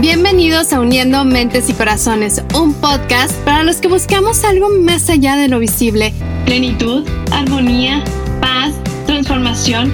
[0.00, 5.36] Bienvenidos a Uniendo Mentes y Corazones, un podcast para los que buscamos algo más allá
[5.36, 6.12] de lo visible.
[6.44, 8.02] Plenitud, armonía,
[8.40, 8.74] paz,
[9.06, 9.92] transformación.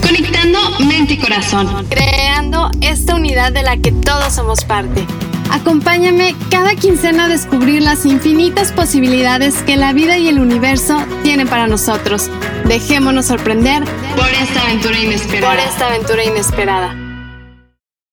[0.00, 1.86] Conectando mente y corazón.
[1.90, 5.06] Creando esta unidad de la que todos somos parte.
[5.50, 11.46] Acompáñame cada quincena a descubrir las infinitas posibilidades que la vida y el universo tienen
[11.46, 12.30] para nosotros.
[12.64, 13.84] Dejémonos sorprender
[14.16, 15.54] por esta aventura inesperada.
[15.54, 17.01] Por esta aventura inesperada.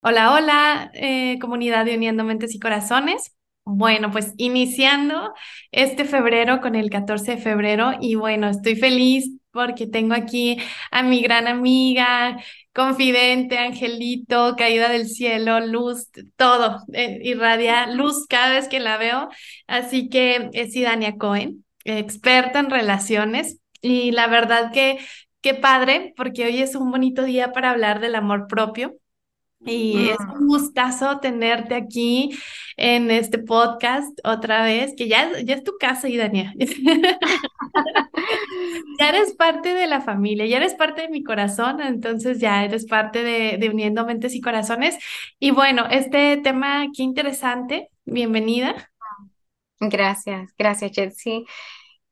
[0.01, 3.35] Hola, hola, eh, comunidad de Uniendo Mentes y Corazones.
[3.65, 5.33] Bueno, pues iniciando
[5.71, 10.57] este febrero con el 14 de febrero y bueno, estoy feliz porque tengo aquí
[10.91, 12.37] a mi gran amiga,
[12.73, 19.29] confidente, angelito, caída del cielo, luz, todo, eh, irradia luz cada vez que la veo.
[19.67, 24.97] Así que es Idania Cohen, experta en relaciones y la verdad que
[25.41, 28.95] qué padre porque hoy es un bonito día para hablar del amor propio
[29.61, 30.33] y es mm.
[30.33, 32.31] un gustazo tenerte aquí
[32.77, 36.53] en este podcast otra vez, que ya, ya es tu casa, Idania.
[38.99, 42.85] ya eres parte de la familia, ya eres parte de mi corazón, entonces ya eres
[42.85, 44.97] parte de, de Uniendo Mentes y Corazones.
[45.39, 48.89] Y bueno, este tema, qué interesante, bienvenida.
[49.79, 51.41] Gracias, gracias, Chelsea.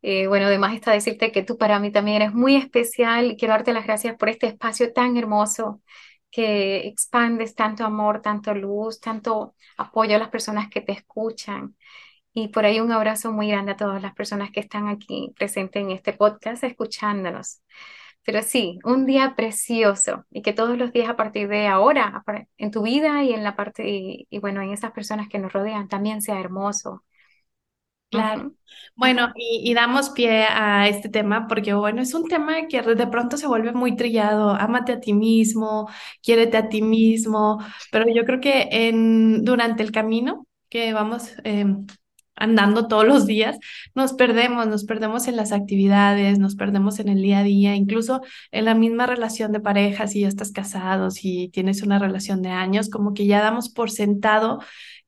[0.01, 3.53] Eh, bueno, además está decirte que tú para mí también eres muy especial y quiero
[3.53, 5.81] darte las gracias por este espacio tan hermoso
[6.31, 11.75] que expandes tanto amor, tanto luz, tanto apoyo a las personas que te escuchan.
[12.33, 15.81] Y por ahí un abrazo muy grande a todas las personas que están aquí presentes
[15.81, 17.61] en este podcast escuchándonos.
[18.23, 22.23] Pero sí, un día precioso y que todos los días a partir de ahora,
[22.57, 25.87] en tu vida y en la parte, y, bueno, en esas personas que nos rodean,
[25.87, 27.03] también sea hermoso,
[28.09, 28.53] Claro.
[28.95, 33.37] Bueno, y, damos pie a este tema porque, bueno, es un tema que de pronto
[33.37, 34.51] se vuelve muy trillado.
[34.51, 35.89] Ámate a ti mismo,
[36.23, 37.59] quiérete a ti mismo,
[37.91, 41.85] pero yo creo que en, durante el camino que vamos em,
[42.35, 43.57] andando todos los días,
[43.93, 48.21] nos perdemos, nos perdemos en las actividades, nos perdemos en el día a día, incluso
[48.51, 52.49] en la misma relación de pareja, si ya estás casado, si tienes una relación de
[52.49, 54.59] años, como que ya damos por sentado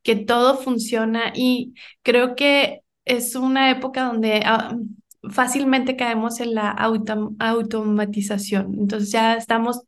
[0.03, 1.73] que todo funciona y
[2.03, 4.75] creo que es una época donde ah,
[5.31, 6.69] fácilmente caemos en la
[7.39, 8.75] automatización.
[8.79, 9.81] Entonces ya estamos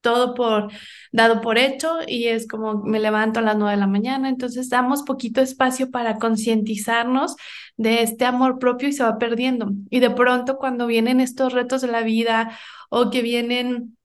[0.00, 0.72] todo por
[1.12, 4.68] dado por hecho y es como me levanto a las nueve de la mañana, entonces
[4.68, 7.36] damos poquito espacio para concientizarnos
[7.76, 9.70] de este amor propio y se va perdiendo.
[9.90, 12.58] Y de pronto cuando vienen estos retos de la vida
[12.90, 13.96] o que vienen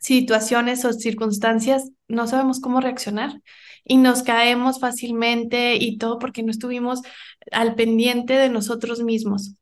[0.00, 3.40] situaciones o circunstancias, no sabemos cómo reaccionar
[3.84, 7.00] y nos caemos fácilmente y todo porque no estuvimos
[7.52, 9.54] al pendiente de nosotros mismos.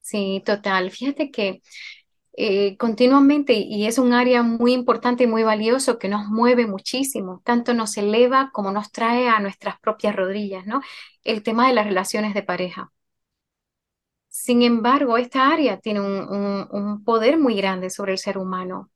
[0.00, 0.90] Sí, total.
[0.90, 1.62] Fíjate que
[2.36, 7.42] eh, continuamente, y es un área muy importante y muy valioso que nos mueve muchísimo,
[7.44, 10.82] tanto nos eleva como nos trae a nuestras propias rodillas, ¿no?
[11.24, 12.92] El tema de las relaciones de pareja.
[14.28, 18.90] Sin embargo, esta área tiene un, un poder muy grande sobre el ser humano.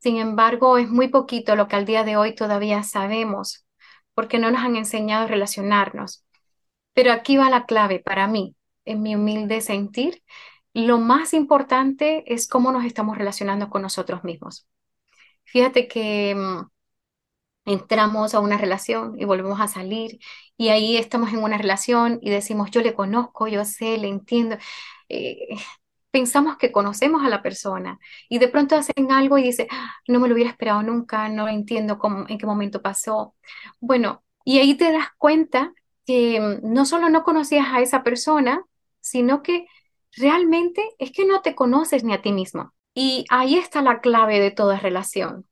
[0.00, 3.66] Sin embargo, es muy poquito lo que al día de hoy todavía sabemos,
[4.14, 6.24] porque no nos han enseñado a relacionarnos.
[6.94, 8.56] Pero aquí va la clave para mí,
[8.86, 10.22] en mi humilde sentir.
[10.74, 14.66] Lo más importante es cómo nos estamos relacionando con nosotros mismos.
[15.44, 16.66] Fíjate que mm,
[17.66, 20.18] entramos a una relación y volvemos a salir
[20.56, 24.56] y ahí estamos en una relación y decimos, yo le conozco, yo sé, le entiendo.
[25.08, 25.56] Eh,
[26.10, 27.98] pensamos que conocemos a la persona
[28.28, 31.48] y de pronto hacen algo y dice, ah, no me lo hubiera esperado nunca, no
[31.48, 33.34] entiendo cómo, en qué momento pasó.
[33.80, 35.72] Bueno, y ahí te das cuenta
[36.06, 38.64] que mm, no solo no conocías a esa persona,
[39.00, 39.66] sino que
[40.16, 42.72] realmente es que no te conoces ni a ti mismo.
[42.94, 45.46] Y ahí está la clave de toda relación,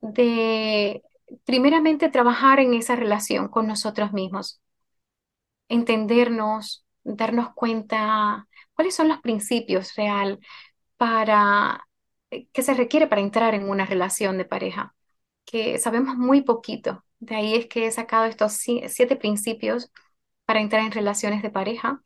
[0.00, 1.02] de
[1.44, 4.60] primeramente trabajar en esa relación con nosotros mismos,
[5.68, 10.40] entendernos, darnos cuenta cuáles son los principios real
[10.96, 11.88] para
[12.30, 14.94] eh, que se requiere para entrar en una relación de pareja,
[15.44, 17.04] que sabemos muy poquito.
[17.20, 19.92] De ahí es que he sacado estos siete principios
[20.46, 22.02] para entrar en relaciones de pareja,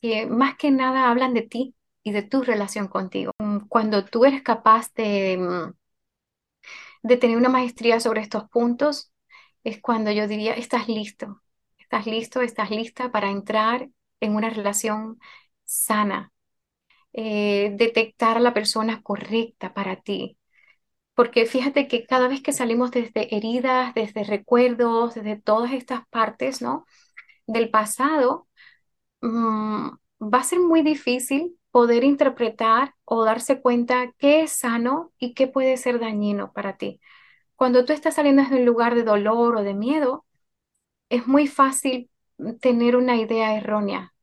[0.00, 3.32] que más que nada hablan de ti y de tu relación contigo.
[3.68, 5.74] Cuando tú eres capaz de, mm,
[7.02, 9.12] de tener una maestría sobre estos puntos,
[9.64, 11.42] es cuando yo diría, estás listo,
[11.78, 13.88] estás listo, estás lista para entrar
[14.20, 15.18] en una relación
[15.76, 16.32] sana,
[17.12, 20.38] eh, detectar a la persona correcta para ti.
[21.14, 26.62] Porque fíjate que cada vez que salimos desde heridas, desde recuerdos, desde todas estas partes,
[26.62, 26.86] ¿no?
[27.46, 28.48] Del pasado,
[29.22, 29.88] mm,
[30.22, 35.46] va a ser muy difícil poder interpretar o darse cuenta qué es sano y qué
[35.48, 37.00] puede ser dañino para ti.
[37.56, 40.26] Cuando tú estás saliendo desde un lugar de dolor o de miedo,
[41.10, 42.10] es muy fácil
[42.60, 44.14] tener una idea errónea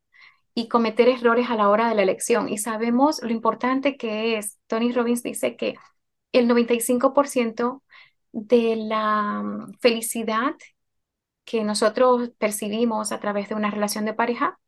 [0.55, 2.49] y cometer errores a la hora de la elección.
[2.49, 4.59] Y sabemos lo importante que es.
[4.67, 5.75] Tony Robbins dice que
[6.31, 7.83] el 95%
[8.31, 10.55] de la mm, felicidad
[11.45, 14.59] que nosotros percibimos a través de una relación de pareja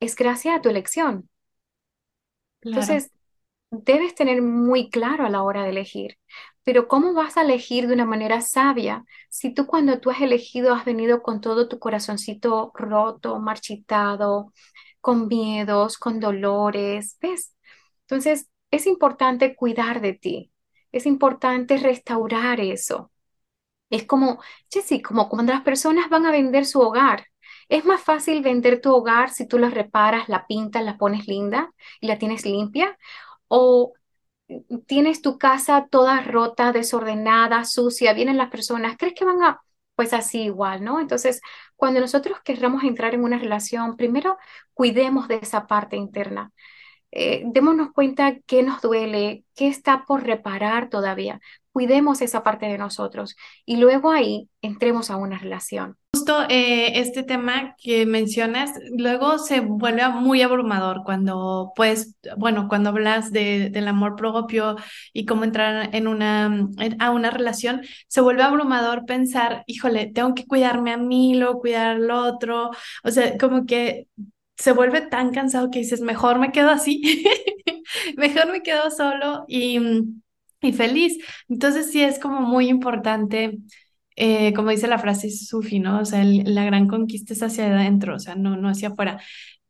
[0.00, 1.28] es gracias a tu elección.
[2.62, 3.10] Entonces,
[3.70, 6.18] debes tener muy claro a la hora de elegir.
[6.62, 10.74] Pero ¿cómo vas a elegir de una manera sabia si tú cuando tú has elegido
[10.74, 14.52] has venido con todo tu corazoncito roto, marchitado,
[15.00, 17.16] con miedos, con dolores?
[17.20, 17.54] ¿Ves?
[18.02, 20.52] Entonces, es importante cuidar de ti.
[20.92, 23.10] Es importante restaurar eso.
[23.90, 27.26] Es como, sí, como cuando las personas van a vender su hogar.
[27.68, 31.72] Es más fácil vender tu hogar si tú lo reparas, la pintas, la pones linda
[32.00, 32.96] y la tienes limpia.
[33.48, 33.94] O
[34.86, 39.60] tienes tu casa toda rota, desordenada, sucia, vienen las personas, ¿crees que van a,
[39.94, 41.00] pues así igual, ¿no?
[41.00, 41.40] Entonces,
[41.80, 44.36] cuando nosotros querramos entrar en una relación, primero
[44.74, 46.52] cuidemos de esa parte interna.
[47.12, 51.40] Eh, démonos cuenta qué nos duele, qué está por reparar todavía.
[51.72, 55.96] Cuidemos esa parte de nosotros y luego ahí entremos a una relación.
[56.12, 62.90] Justo eh, este tema que mencionas, luego se vuelve muy abrumador cuando, pues, bueno, cuando
[62.90, 64.74] hablas de, del amor propio
[65.12, 66.68] y cómo entrar en una,
[66.98, 71.96] a una relación, se vuelve abrumador pensar, híjole, tengo que cuidarme a mí, luego cuidar
[71.96, 72.70] al otro,
[73.04, 74.08] o sea, como que
[74.60, 77.00] se vuelve tan cansado que dices, mejor me quedo así,
[78.18, 79.78] mejor me quedo solo y,
[80.60, 81.18] y feliz.
[81.48, 83.58] Entonces sí es como muy importante,
[84.16, 86.00] eh, como dice la frase Sufi, ¿no?
[86.00, 89.20] O sea, la gran conquista es hacia adentro, o sea, no, no hacia afuera.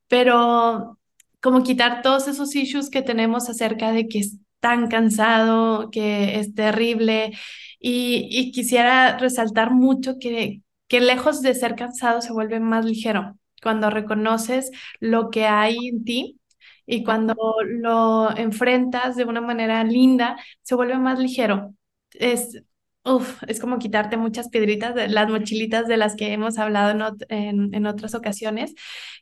[0.09, 0.99] Pero
[1.41, 6.55] como quitar todos esos issues que tenemos acerca de que es tan cansado, que es
[6.55, 7.33] terrible.
[7.79, 13.37] Y, y quisiera resaltar mucho que, que lejos de ser cansado se vuelve más ligero
[13.63, 14.71] cuando reconoces
[15.01, 16.41] lo que hay en ti
[16.87, 17.35] y cuando
[17.67, 21.75] lo enfrentas de una manera linda, se vuelve más ligero.
[22.13, 22.63] Es,
[23.05, 27.87] uf, es como quitarte muchas piedritas, las mochilitas de las que hemos hablado en, en
[27.87, 28.75] otras ocasiones,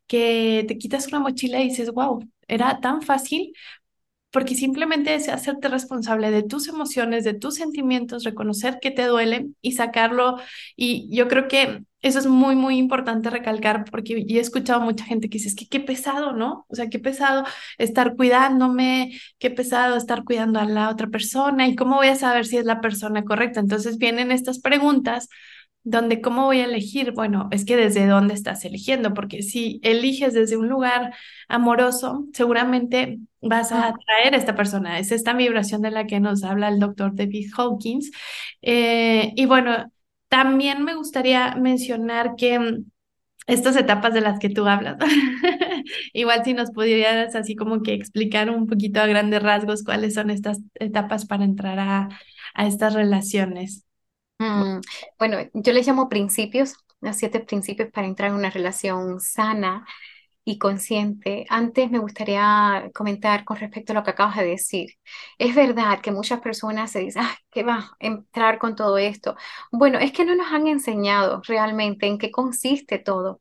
[0.07, 3.53] que te quitas una mochila y dices, wow, era tan fácil
[4.31, 9.57] porque simplemente es hacerte responsable de tus emociones, de tus sentimientos, reconocer que te duelen
[9.63, 10.37] y sacarlo.
[10.77, 15.29] Y yo creo que eso es muy, muy importante recalcar porque he escuchado mucha gente
[15.29, 16.65] que dice, es que qué pesado, ¿no?
[16.69, 17.45] O sea, qué pesado
[17.79, 22.47] estar cuidándome, qué pesado estar cuidando a la otra persona y cómo voy a saber
[22.47, 23.61] si es la persona correcta.
[23.61, 25.29] Entonces vienen estas preguntas
[25.89, 30.35] donde cómo voy a elegir, bueno, es que desde dónde estás eligiendo, porque si eliges
[30.35, 31.15] desde un lugar
[31.49, 34.99] amoroso, seguramente vas a atraer a esta persona.
[34.99, 38.11] Es esta vibración de la que nos habla el doctor David Hawkins.
[38.61, 39.91] Eh, y bueno,
[40.29, 42.85] también me gustaría mencionar que mm,
[43.47, 44.99] estas etapas de las que tú hablas,
[46.13, 50.29] igual si nos pudieras así como que explicar un poquito a grandes rasgos cuáles son
[50.29, 52.09] estas etapas para entrar a,
[52.55, 53.88] a estas relaciones.
[54.39, 54.81] Mm,
[55.19, 59.87] bueno, yo les llamo principios, los siete principios para entrar en una relación sana
[60.45, 61.47] y consciente.
[61.51, 64.91] Antes me gustaría comentar con respecto a lo que acabas de decir.
[65.39, 69.37] Es verdad que muchas personas se dicen, ¿qué va a entrar con todo esto?
[69.73, 73.41] Bueno, es que no nos han enseñado realmente en qué consiste todo.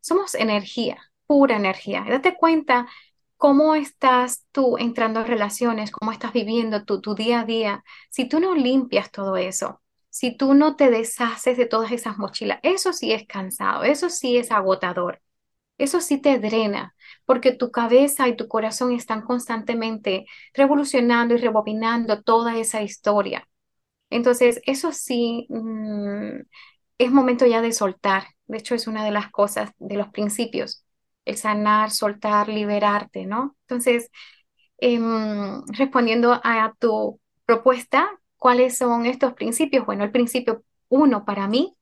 [0.00, 2.04] Somos energía, pura energía.
[2.08, 2.88] Date cuenta
[3.36, 8.28] cómo estás tú entrando en relaciones, cómo estás viviendo tu, tu día a día, si
[8.28, 9.80] tú no limpias todo eso
[10.18, 14.36] si tú no te deshaces de todas esas mochilas, eso sí es cansado, eso sí
[14.36, 15.22] es agotador,
[15.78, 16.94] eso sí te drena,
[17.26, 23.48] porque tu cabeza y tu corazón están constantemente revolucionando y rebobinando toda esa historia.
[24.10, 26.40] Entonces, eso sí mm,
[26.98, 28.24] es momento ya de soltar.
[28.46, 30.84] De hecho, es una de las cosas, de los principios,
[31.26, 33.56] el sanar, soltar, liberarte, ¿no?
[33.62, 34.10] Entonces,
[34.78, 39.86] em, respondiendo a tu propuesta, ¿Cuáles son estos principios?
[39.86, 41.76] Bueno, el principio uno para mí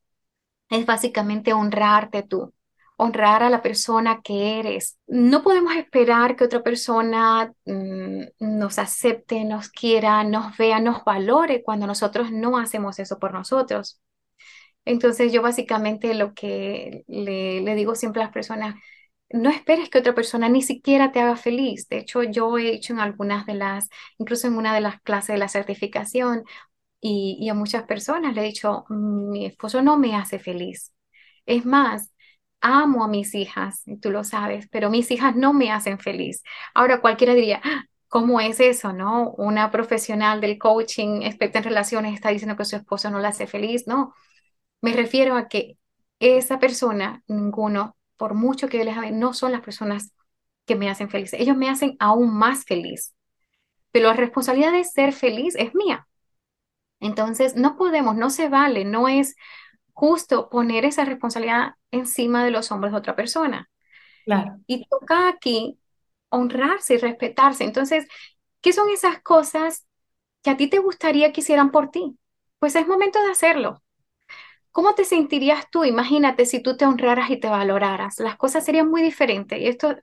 [0.71, 2.55] es básicamente honrarte tú,
[2.97, 4.99] honrar a la persona que eres.
[5.07, 11.63] No podemos esperar que otra persona mm, nos acepte, nos quiera, nos vea, nos valore
[11.63, 14.01] cuando nosotros no hacemos eso por nosotros.
[14.85, 18.77] Entonces yo básicamente lo que le, le digo siempre a las personas,
[19.30, 21.88] no esperes que otra persona ni siquiera te haga feliz.
[21.88, 25.35] De hecho, yo he hecho en algunas de las, incluso en una de las clases
[25.35, 26.45] de la certificación,
[27.00, 30.92] y, a muchas personas le he dicho, mi esposo no me hace feliz.
[31.47, 32.12] Es más,
[32.61, 36.42] amo a mis hijas, y tú lo sabes, pero mis hijas no me hacen feliz.
[36.75, 39.33] Ahora cualquiera diría, ah, ¿Cómo es eso, no?
[39.33, 43.47] Una profesional del coaching, experta en relaciones, está diciendo que su esposo no la hace
[43.47, 43.87] feliz.
[43.87, 44.14] No,
[44.83, 45.78] me refiero a que
[46.21, 50.13] esa persona, ninguno, por mucho que yo les hable, no son las personas
[50.67, 51.33] que me hacen feliz.
[51.35, 53.15] Ellos me hacen aún más feliz.
[53.93, 56.07] Pero la responsabilidad de ser feliz es mía.
[57.01, 59.37] Entonces, no podemos, no se vale, no es
[59.93, 63.71] justo poner esa responsabilidad encima de los hombros de otra persona.
[64.25, 64.59] Claro.
[64.67, 65.79] Y toca aquí
[66.29, 67.65] honrarse y respetarse.
[67.65, 68.07] Entonces,
[68.61, 69.87] ¿qué son esas cosas
[70.43, 72.19] que a ti te gustaría que hicieran por ti?
[72.59, 73.83] Pues es momento de hacerlo.
[74.76, 75.85] ¿Cómo te sentirías tú?
[75.85, 78.18] Imagínate si tú te honraras y te valoraras.
[78.21, 79.59] Las cosas serían muy diferentes.
[79.59, 79.97] Y esto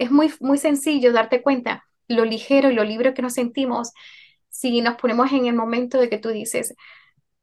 [0.00, 3.92] es muy, muy sencillo darte cuenta lo ligero y lo libre que nos sentimos
[4.48, 6.74] si nos ponemos en el momento de que tú dices,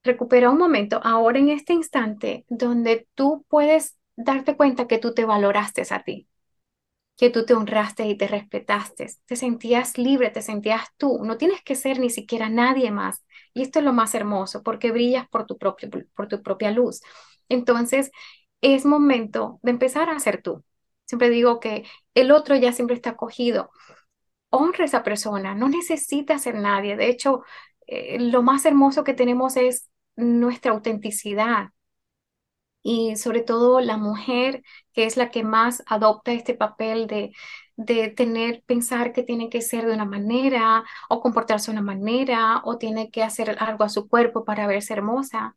[0.03, 5.23] recupera un momento, ahora en este instante, donde tú puedes darte cuenta que tú te
[5.23, 6.27] valoraste a ti,
[7.17, 11.61] que tú te honraste y te respetaste, te sentías libre, te sentías tú, no tienes
[11.63, 13.23] que ser ni siquiera nadie más.
[13.53, 17.01] Y esto es lo más hermoso, porque brillas por tu, propio, por tu propia luz.
[17.49, 18.11] Entonces,
[18.61, 20.63] es momento de empezar a ser tú.
[21.05, 23.69] Siempre digo que el otro ya siempre está acogido.
[24.49, 26.95] Honra a esa persona, no necesita ser nadie.
[26.95, 27.43] De hecho,
[27.87, 31.69] eh, lo más hermoso que tenemos es nuestra autenticidad,
[32.83, 34.63] y sobre todo la mujer,
[34.93, 37.31] que es la que más adopta este papel de,
[37.77, 42.61] de tener, pensar que tiene que ser de una manera o comportarse de una manera
[42.65, 45.55] o tiene que hacer algo a su cuerpo para verse hermosa.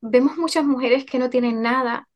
[0.00, 2.08] Vemos muchas mujeres que no tienen nada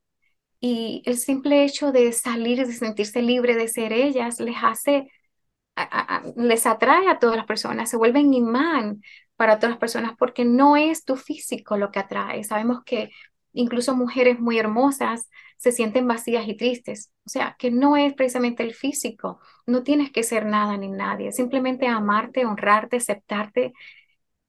[0.60, 5.10] y el simple hecho de salir, de sentirse libre de ser ellas, les hace,
[6.36, 9.02] les atrae a todas las personas, se vuelven imán
[9.36, 12.44] para las personas porque no es tu físico lo que atrae.
[12.44, 13.10] Sabemos que
[13.56, 17.10] incluso mujeres muy hermosas se sienten vacías y tristes.
[17.24, 21.32] O sea, que no es precisamente el físico, no tienes que ser nada ni nadie,
[21.32, 23.72] simplemente amarte, honrarte, aceptarte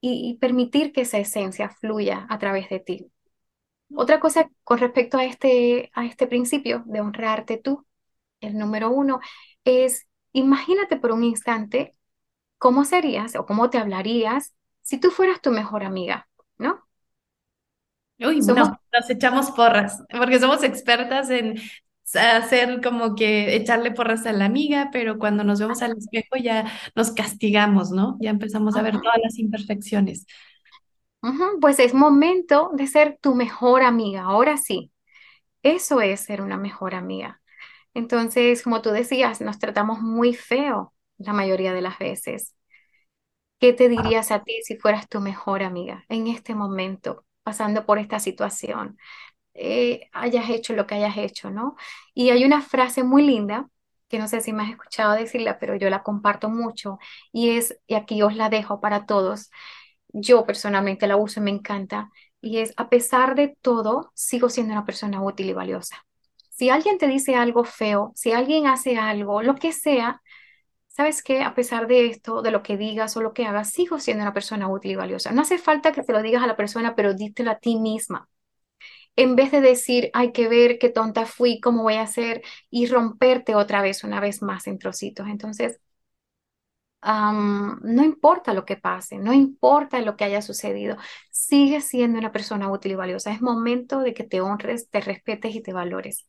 [0.01, 3.11] y, permitir que esa esencia fluya a través de ti.
[3.95, 7.85] Otra cosa con respecto a este, a este principio de honrarte tú,
[8.41, 9.19] el número uno,
[9.65, 11.95] es imagínate por un instante
[12.57, 16.86] cómo serías o cómo te hablarías si tú fueras tu mejor amiga, ¿no?
[18.19, 18.55] Uy, no,
[18.93, 21.55] nos echamos porras, porque somos expertas en
[22.15, 26.71] hacer como que echarle porras a la amiga, pero cuando nos vemos al espejo ya
[26.95, 28.17] nos castigamos, ¿no?
[28.19, 30.25] Ya empezamos a ver todas las imperfecciones.
[31.61, 34.91] Pues es momento de ser tu mejor amiga, ahora sí.
[35.63, 37.41] Eso es ser una mejor amiga.
[37.93, 42.55] Entonces, como tú decías, nos tratamos muy feo la mayoría de las veces.
[43.59, 47.26] ¿Qué te dirías a ti si fueras tu mejor amiga en este momento?
[47.47, 48.97] Pasando por esta situación,
[49.55, 51.77] eh, hayas hecho lo que hayas hecho, ¿no?
[52.13, 53.69] Y hay una frase muy linda,
[54.09, 56.99] que no sé si me has escuchado decirla, pero yo la comparto mucho,
[57.31, 59.51] y es, y aquí os la dejo para todos,
[60.09, 62.11] yo personalmente la uso y me encanta,
[62.41, 66.05] y es, a pesar de todo, sigo siendo una persona útil y valiosa.
[66.51, 70.21] Si alguien te dice algo feo, si alguien hace algo, lo que sea,
[70.97, 71.43] ¿sabes qué?
[71.43, 74.33] A pesar de esto, de lo que digas o lo que hagas, sigo siendo una
[74.33, 75.31] persona útil y valiosa.
[75.31, 78.29] No hace falta que te lo digas a la persona, pero dítelo a ti misma.
[79.15, 82.87] En vez de decir, hay que ver qué tonta fui, cómo voy a hacer, y
[82.87, 85.27] romperte otra vez, una vez más en trocitos.
[85.29, 85.81] Entonces,
[87.03, 90.97] no importa lo que pase, no importa lo que haya sucedido,
[91.31, 93.31] sigue siendo una persona útil y valiosa.
[93.31, 96.27] Es momento de que te honres, te respetes y te valores.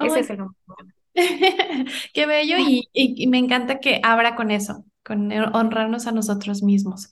[0.00, 0.97] Ese es el momento.
[2.14, 7.10] Qué bello y, me encanta que abra con eso, con honrarnos a nosotros mismos.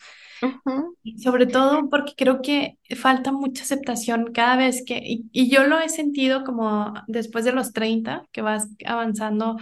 [1.03, 5.65] Y sobre todo porque creo que falta mucha aceptación cada vez que, y, y, yo
[5.65, 9.57] lo he sentido como después de los 30, que vas avanzando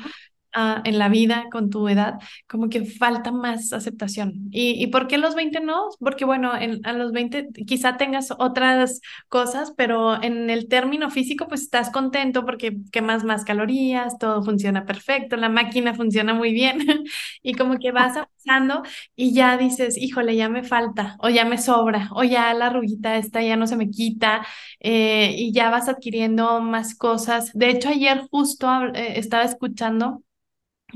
[0.84, 2.14] en la vida con tu edad,
[2.48, 4.34] como que falta más aceptación.
[4.50, 5.88] ¿Y, y por qué los 20 no?
[6.00, 11.46] Porque bueno, en, a los 20 quizá tengas otras cosas, pero en el término físico
[11.48, 16.78] pues estás contento porque quemas más calorías, todo funciona perfecto, la máquina funciona muy bien
[17.42, 18.82] y como que vas avanzando
[19.16, 23.16] y ya dices, híjole, ya me falta o ya me sobra o ya la arruguita
[23.16, 24.46] esta ya no se me quita
[24.80, 27.50] eh, y ya vas adquiriendo más cosas.
[27.54, 30.22] De hecho, ayer justo eh, estaba escuchando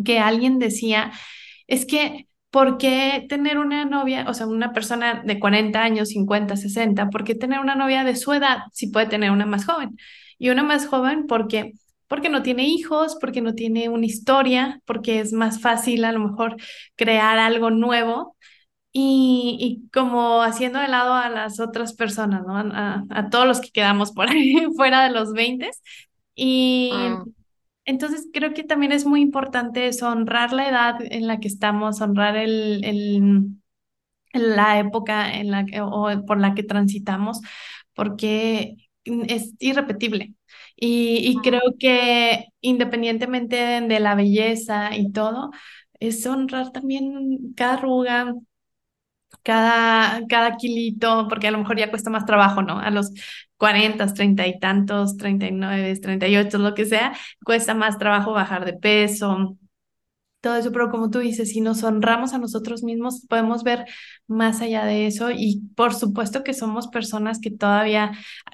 [0.05, 1.12] que alguien decía,
[1.67, 6.57] es que, ¿por qué tener una novia, o sea, una persona de 40 años, 50,
[6.57, 9.97] 60, ¿por qué tener una novia de su edad si puede tener una más joven?
[10.38, 11.73] Y una más joven porque
[12.09, 16.21] porque no tiene hijos, porque no tiene una historia, porque es más fácil a lo
[16.21, 16.57] mejor
[16.97, 18.35] crear algo nuevo
[18.93, 22.57] y, y como haciendo de lado a las otras personas, ¿no?
[22.57, 25.71] A, a todos los que quedamos por ahí fuera de los 20
[26.35, 27.25] y, ah.
[27.88, 32.00] Entonces creo que también es muy importante eso, honrar la edad en la que estamos,
[32.02, 33.47] honrar el, el,
[34.33, 37.40] la época en la que, o por la que transitamos,
[37.95, 40.35] porque es irrepetible.
[40.76, 45.50] Y, y creo que independientemente de la belleza y todo,
[46.00, 48.35] es honrar también cada arruga,
[49.42, 52.78] cada, cada kilito, porque a lo mejor ya cuesta más trabajo, ¿no?
[52.80, 53.11] A los
[53.58, 59.58] 40, 30 y tantos, 39, 38, lo que sea, cuesta más trabajo bajar de peso,
[60.40, 63.86] todo eso, pero como tú dices, si nos honramos a nosotros mismos, podemos ver
[64.28, 68.12] más allá de eso y por supuesto que somos personas que todavía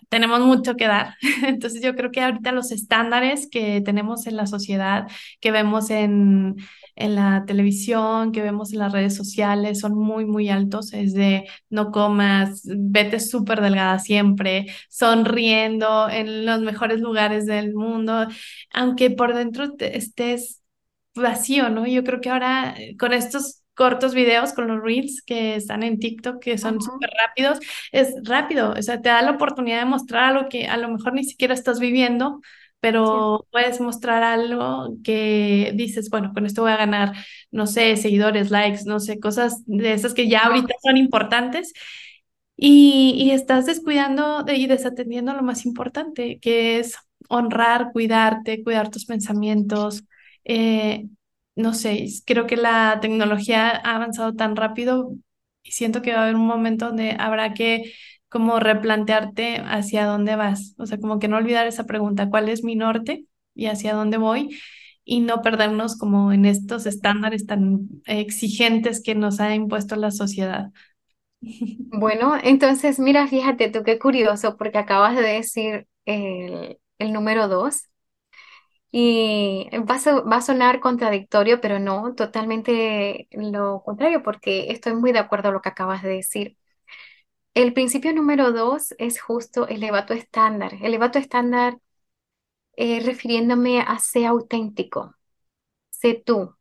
[0.09, 1.15] tenemos mucho que dar.
[1.47, 5.07] Entonces yo creo que ahorita los estándares que tenemos en la sociedad,
[5.41, 6.57] que vemos en,
[6.97, 10.93] en la televisión, que vemos en las redes sociales, son muy, muy altos.
[10.93, 18.27] Es de no comas, vete súper delgada siempre, sonriendo en los mejores lugares del mundo,
[18.73, 20.63] aunque por dentro estés
[21.15, 21.87] vacío, ¿no?
[21.87, 25.99] Yo creo que ahora eh, con estos cortos videos, con los reels que están en
[25.99, 27.59] TikTok, que son súper rápidos,
[27.93, 31.13] es rápido, o sea, te da la oportunidad de mostrar algo que a lo mejor
[31.15, 32.41] ni siquiera estás viviendo,
[32.85, 37.15] pero puedes mostrar algo que dices, bueno, con esto voy a ganar,
[37.51, 41.73] no sé, seguidores, likes, no sé, cosas de esas que ya ahorita son importantes.
[42.57, 46.97] Y, y estás descuidando de, y desatendiendo lo más importante, que es
[47.29, 50.05] honrar, cuidarte, cuidar tus pensamientos,
[50.45, 51.07] eh,
[51.57, 55.15] no sé, creo que la tecnología ha avanzado tan rápido
[55.63, 57.95] y siento que va a haber un momento donde habrá que
[58.35, 62.65] como replantearte hacia dónde vas, o sea, como que no olvidar esa pregunta, ¿cuál es
[62.65, 64.59] mi norte y hacia dónde voy?
[65.05, 70.73] Y no perdernos como en estos estándares tan exigentes que nos ha impuesto la sociedad.
[71.97, 77.89] Bueno, entonces mira, fíjate tú qué curioso, porque acabas de decir el, el número dos.
[78.91, 79.97] Y va
[80.37, 85.61] a, sonar contradictorio, pero no, totalmente lo contrario, porque estoy muy de acuerdo a lo
[85.61, 86.57] que acabas de decir.
[87.55, 90.75] El principio número dos es justo eleva tu estándar.
[90.83, 91.79] Eleva tu estándar
[92.77, 95.15] eh, refiriéndome a ser auténtico,
[95.91, 96.57] sé tú,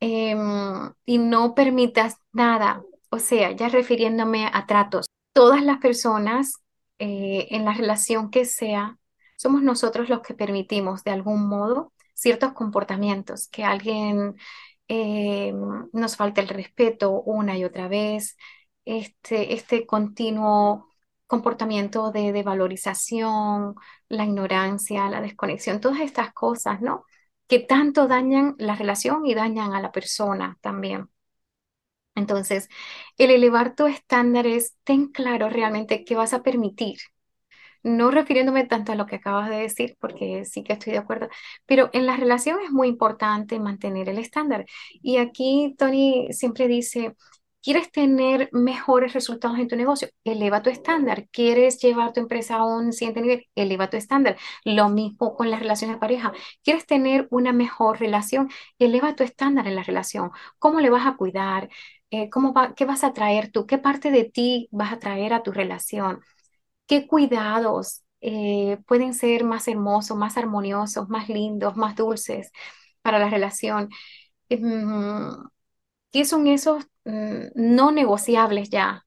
[0.00, 5.06] em, y no permitas nada, o sea, ya refiriéndome a tratos.
[5.34, 6.54] Todas las personas
[6.98, 8.98] eh, en la relación que sea,
[9.36, 14.36] somos nosotros los que permitimos de algún modo ciertos comportamientos, que alguien
[14.88, 15.52] eh,
[15.92, 18.36] nos falte el respeto una y otra vez,
[18.84, 20.88] este, este continuo
[21.26, 23.74] comportamiento de, de valorización,
[24.08, 27.04] la ignorancia, la desconexión, todas estas cosas, ¿no?
[27.48, 31.08] Que tanto dañan la relación y dañan a la persona también.
[32.14, 32.68] Entonces,
[33.18, 36.98] el elevar tu estándar es, ten claro realmente qué vas a permitir,
[37.82, 41.28] no refiriéndome tanto a lo que acabas de decir, porque sí que estoy de acuerdo,
[41.66, 44.66] pero en la relación es muy importante mantener el estándar.
[45.02, 47.16] Y aquí Tony siempre dice,
[47.62, 50.08] ¿quieres tener mejores resultados en tu negocio?
[50.24, 51.28] Eleva tu estándar.
[51.30, 53.46] ¿Quieres llevar tu empresa a un siguiente nivel?
[53.54, 54.36] Eleva tu estándar.
[54.64, 56.32] Lo mismo con las relaciones de pareja.
[56.64, 58.50] ¿Quieres tener una mejor relación?
[58.78, 60.30] Eleva tu estándar en la relación.
[60.58, 61.70] ¿Cómo le vas a cuidar?
[62.10, 63.66] Eh, ¿cómo va, ¿Qué vas a traer tú?
[63.66, 66.20] ¿Qué parte de ti vas a traer a tu relación?
[66.86, 72.50] qué cuidados eh, pueden ser más hermosos, más armoniosos, más lindos, más dulces
[73.02, 73.88] para la relación.
[74.50, 75.46] Mm,
[76.12, 79.04] ¿Qué son esos mm, no negociables ya?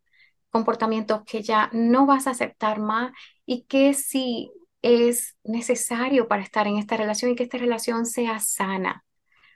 [0.52, 3.12] Comportamientos que ya no vas a aceptar más
[3.46, 8.40] y que sí es necesario para estar en esta relación y que esta relación sea
[8.40, 9.04] sana.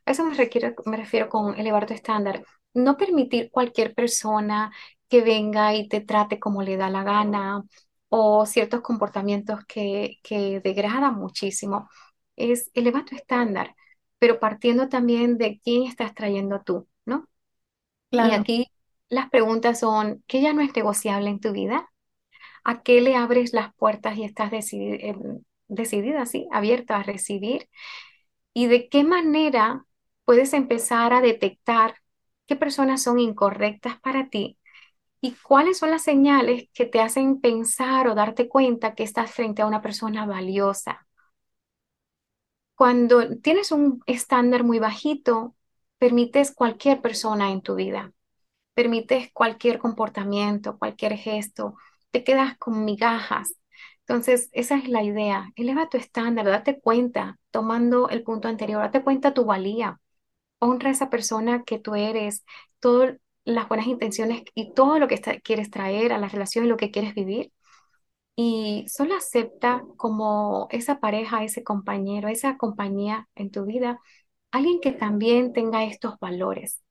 [0.05, 0.35] A eso me,
[0.85, 2.43] me refiero con elevar tu estándar.
[2.73, 4.71] No permitir cualquier persona
[5.09, 7.63] que venga y te trate como le da la gana,
[8.09, 11.89] o ciertos comportamientos que, que degradan muchísimo,
[12.35, 13.75] es elevar tu estándar,
[14.19, 16.87] pero partiendo también de quién estás trayendo tú,
[18.11, 18.67] Y aquí
[19.09, 21.89] las preguntas son, ¿qué ya no es negociable en tu vida?
[22.63, 25.15] ¿A qué le abres las puertas y estás eh,
[25.67, 27.69] decidida, sí, abierta a recibir?
[28.53, 29.85] ¿Y de qué manera
[30.25, 31.95] puedes empezar a detectar
[32.47, 34.57] qué personas son incorrectas para ti
[35.21, 39.61] ¿Y cuáles son las señales que te hacen pensar o darte cuenta que estás frente
[39.61, 41.07] a una persona valiosa?
[42.75, 45.55] Cuando tienes un estándar muy bajito,
[45.99, 48.13] permites cualquier persona en tu vida,
[48.73, 51.75] permites cualquier comportamiento, cualquier gesto,
[52.11, 53.55] te quedas con migajas.
[54.01, 55.51] Entonces, esa es la idea.
[55.55, 59.99] Eleva tu estándar, date cuenta, tomando el punto anterior, date cuenta tu valía.
[60.59, 62.45] Honra a esa persona que tú eres,
[62.79, 66.77] todo las buenas intenciones y todo lo que quieres traer a la relación y lo
[66.77, 67.51] que quieres vivir.
[68.35, 73.99] y solo acepta como esa pareja, ese compañero, esa compañía en tu vida,
[74.51, 76.81] alguien que también tenga estos valores.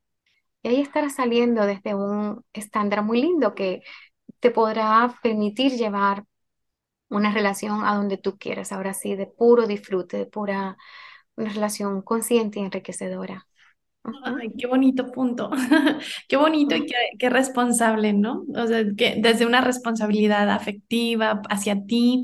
[0.63, 3.83] Y ahí estará saliendo desde un estándar muy lindo que
[4.41, 6.25] te podrá permitir llevar
[7.11, 10.79] una relación a donde tú quieras, ahora sí, de puro disfrute, de pura
[11.37, 13.48] una relación consciente y enriquecedora.
[14.25, 15.51] Ay, qué bonito punto.
[16.29, 18.45] Qué bonito y qué, qué, responsable, ¿no?
[18.55, 22.23] O sea, que desde una responsabilidad afectiva hacia ti,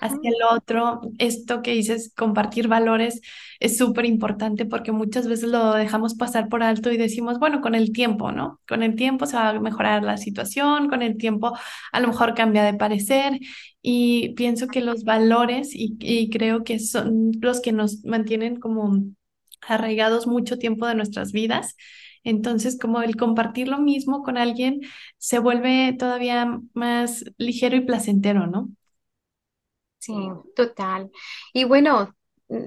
[0.00, 3.20] hacia el otro, esto que dices, compartir valores
[3.60, 7.74] es súper importante porque muchas veces lo dejamos pasar por alto y decimos, bueno, con
[7.74, 8.60] el tiempo, ¿no?
[8.68, 11.52] Con el tiempo se va a mejorar la situación, con el tiempo
[11.92, 13.38] a lo mejor cambia de parecer
[13.82, 19.02] y pienso que los valores y, y creo que son los que nos mantienen como
[19.66, 21.76] arraigados mucho tiempo de nuestras vidas.
[22.24, 24.80] Entonces, como el compartir lo mismo con alguien
[25.18, 28.68] se vuelve todavía más ligero y placentero, ¿no?
[29.98, 30.14] Sí,
[30.56, 31.10] total.
[31.52, 32.14] Y bueno,
[32.48, 32.64] mm,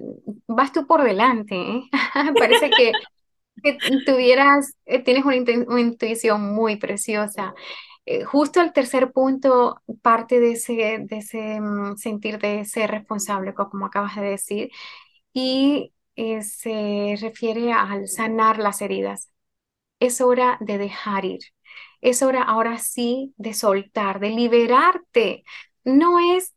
[0.47, 1.83] vas tú por delante, ¿eh?
[2.39, 2.91] Parece que,
[4.05, 5.35] tuvieras, eh, tienes una,
[5.67, 7.53] una, intuición muy preciosa.
[8.05, 10.73] Eh, justo el tercer punto parte de ese,
[11.07, 14.71] de ese mm, sentir de ser responsable, como acabas de decir,
[15.33, 19.31] y eh, se refiere al sanar las heridas.
[19.99, 21.41] Es hora de dejar ir.
[22.01, 25.43] Es hora ahora sí de soltar, de liberarte.
[25.85, 26.55] No es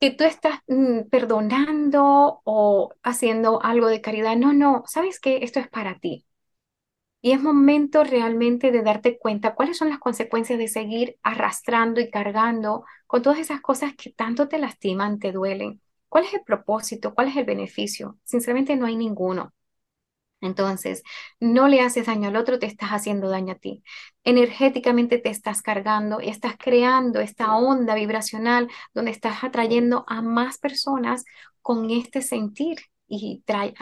[0.00, 4.36] que tú estás mm, perdonando o haciendo algo de caridad.
[4.36, 6.26] No, no, sabes que esto es para ti.
[7.22, 12.10] Y es momento realmente de darte cuenta cuáles son las consecuencias de seguir arrastrando y
[12.10, 15.80] cargando con todas esas cosas que tanto te lastiman, te duelen.
[16.14, 17.12] ¿Cuál es el propósito?
[17.12, 18.20] ¿Cuál es el beneficio?
[18.22, 19.52] Sinceramente no hay ninguno.
[20.40, 21.02] Entonces,
[21.40, 23.82] no le haces daño al otro, te estás haciendo daño a ti.
[24.22, 31.24] Energéticamente te estás cargando, estás creando esta onda vibracional donde estás atrayendo a más personas
[31.62, 33.74] con este sentir y trae,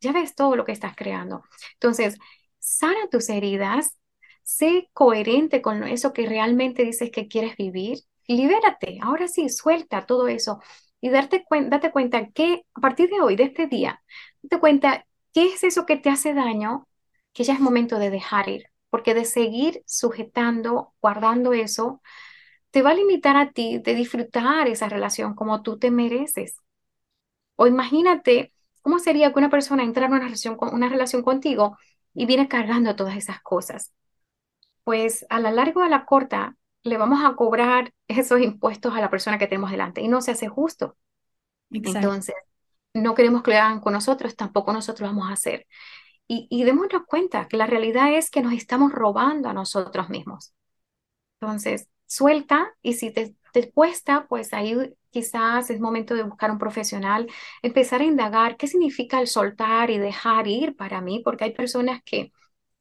[0.00, 1.42] ya ves todo lo que estás creando.
[1.74, 2.18] Entonces,
[2.60, 3.98] sana tus heridas,
[4.44, 7.98] sé coherente con eso que realmente dices que quieres vivir,
[8.28, 10.60] libérate, ahora sí, suelta todo eso
[11.00, 14.02] y darte, date cuenta que a partir de hoy, de este día,
[14.42, 16.88] date cuenta qué es eso que te hace daño,
[17.32, 22.02] que ya es momento de dejar ir, porque de seguir sujetando, guardando eso,
[22.70, 26.56] te va a limitar a ti de disfrutar esa relación como tú te mereces.
[27.56, 31.78] O imagínate cómo sería que una persona entrara en una relación, una relación contigo
[32.14, 33.92] y viene cargando todas esas cosas.
[34.84, 39.00] Pues a la larga o a la corta, le vamos a cobrar esos impuestos a
[39.00, 40.96] la persona que tenemos delante y no se hace justo.
[41.82, 42.34] Entonces,
[42.94, 45.66] no queremos que lo hagan con nosotros, tampoco nosotros vamos a hacer.
[46.28, 50.54] Y, y démonos cuenta que la realidad es que nos estamos robando a nosotros mismos.
[51.40, 54.76] Entonces, suelta y si te, te cuesta, pues ahí
[55.10, 57.28] quizás es momento de buscar un profesional,
[57.62, 62.02] empezar a indagar qué significa el soltar y dejar ir para mí, porque hay personas
[62.04, 62.32] que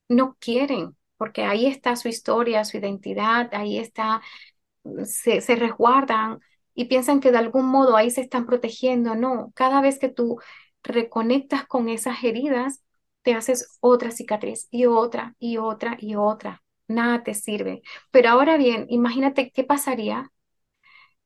[0.10, 4.24] no quieren porque ahí está su historia, su identidad, ahí está,
[5.06, 6.40] se resguardan
[6.74, 9.16] y piensan que de algún modo ahí se están protegiendo.
[9.16, 10.40] No, cada vez que tú
[10.84, 12.84] reconectas con esas heridas,
[13.22, 16.64] te haces otra cicatriz y otra y otra y otra.
[16.88, 17.82] Nada te sirve.
[18.12, 20.32] Pero ahora bien, imagínate qué pasaría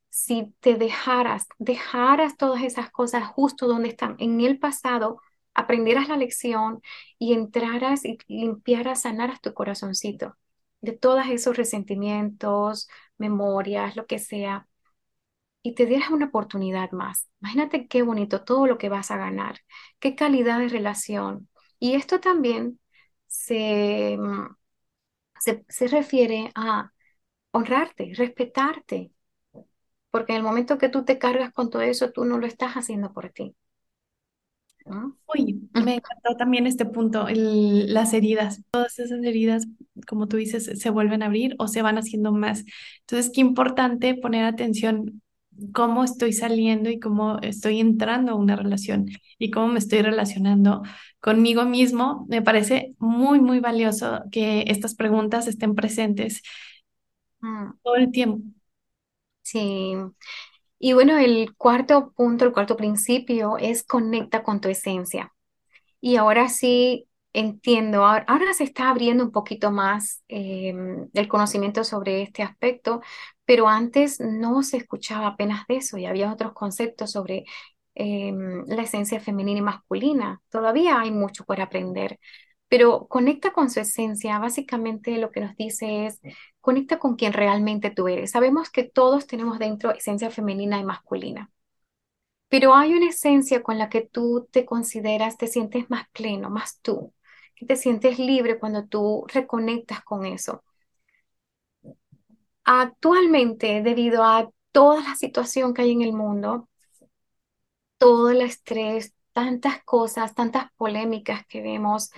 [0.10, 5.22] si te dejaras, dejaras todas esas cosas justo donde están, en el pasado,
[5.54, 6.82] aprendieras la lección
[7.20, 10.38] y entraras y limpiaras, sanaras tu corazoncito
[10.82, 14.68] de todos esos resentimientos, memorias, lo que sea,
[15.62, 17.30] y te dieras una oportunidad más.
[17.42, 19.60] Imagínate qué bonito todo lo que vas a ganar,
[20.00, 21.50] qué calidad de relación.
[21.80, 22.80] Y esto también
[23.28, 24.18] se,
[25.39, 26.92] se, se refiere a
[27.52, 29.12] honrarte, respetarte,
[30.12, 32.74] porque en el momento que tú te cargas con todo eso, tú no lo estás
[32.76, 33.56] haciendo por ti.
[35.26, 38.62] Uy, me encantó también este punto, el- las heridas.
[38.72, 39.65] Todas esas heridas,
[40.08, 42.63] como tú dices, se vuelven a abrir o se van haciendo más.
[43.02, 45.22] Entonces, qué importante poner atención
[45.74, 49.06] cómo estoy saliendo y cómo estoy entrando a una relación
[49.39, 50.82] y cómo me estoy relacionando
[51.19, 52.26] conmigo mismo.
[52.30, 56.41] Me parece muy, muy valioso que estas preguntas estén presentes
[57.41, 58.41] Mm, todo el tiempo.
[59.41, 59.96] Sí.
[60.86, 65.34] Y bueno, el cuarto punto, el cuarto principio es conecta con tu esencia.
[66.02, 72.24] Y ahora sí entiendo, ahora, se está abriendo un poquito más em, el conocimiento sobre
[72.24, 73.02] este aspecto,
[73.46, 77.46] pero antes no se escuchaba apenas de eso y había otros conceptos sobre
[77.96, 80.41] em, la esencia femenina y masculina.
[80.50, 82.19] Todavía hay mucho por aprender,
[82.74, 84.40] pero conecta con su esencia.
[84.40, 86.20] Básicamente lo que nos dice es,
[86.60, 88.32] conecta con quien realmente tú eres.
[88.32, 91.52] Sabemos que todos tenemos dentro esencia femenina y masculina,
[92.50, 96.80] pero hay una esencia con la que tú te consideras, te sientes más pleno, más
[96.82, 97.14] tú,
[97.56, 100.64] que te sientes libre cuando tú reconectas con eso.
[102.66, 106.70] Actualmente, debido a toda la situación que hay en el mundo,
[107.98, 112.12] todo el estrés, tantas cosas, tantas polémicas que vemos,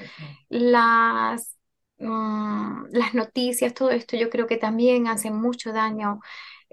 [0.50, 1.58] las,
[2.00, 6.20] mm, las noticias, todo esto yo creo que también hace mucho daño.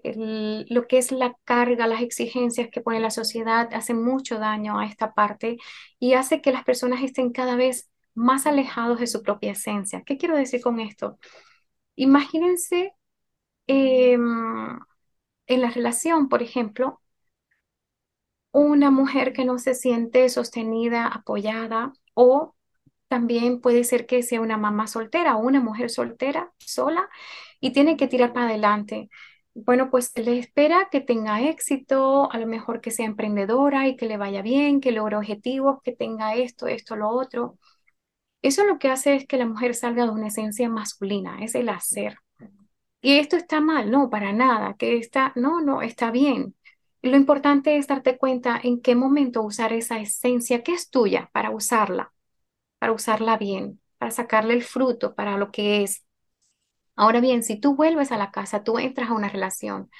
[0.04, 4.86] lo que es la carga, las exigencias que pone la sociedad hace mucho daño a
[4.86, 5.58] esta parte
[6.00, 10.02] y hace que las personas estén cada vez más alejados de su propia esencia.
[10.04, 11.18] ¿Qué quiero decir con esto?
[11.96, 12.94] Imagínense
[13.68, 14.78] em,
[15.46, 17.01] en la relación, por ejemplo,
[18.52, 22.54] una mujer que no se siente sostenida, apoyada, o
[23.08, 27.08] también puede ser que sea una mamá soltera o una mujer soltera, sola,
[27.60, 29.10] y tiene que tirar para adelante.
[29.54, 34.06] Bueno, pues le espera que tenga éxito, a lo mejor que sea emprendedora y que
[34.06, 37.58] le vaya bien, que logre objetivos, que tenga esto, esto, lo otro.
[38.42, 41.68] Eso lo que hace es que la mujer salga de una esencia masculina, es el
[41.68, 42.16] hacer.
[43.00, 46.54] Y esto está mal, no, para nada, que está, no, no, está bien.
[47.02, 51.50] Lo importante es darte cuenta en qué momento usar esa esencia que es tuya para
[51.50, 52.12] usarla,
[52.78, 56.04] para usarla bien, para sacarle el fruto para lo que es.
[56.96, 59.90] Ahora bien, si tú vuelves a la casa, tú entras a una relación,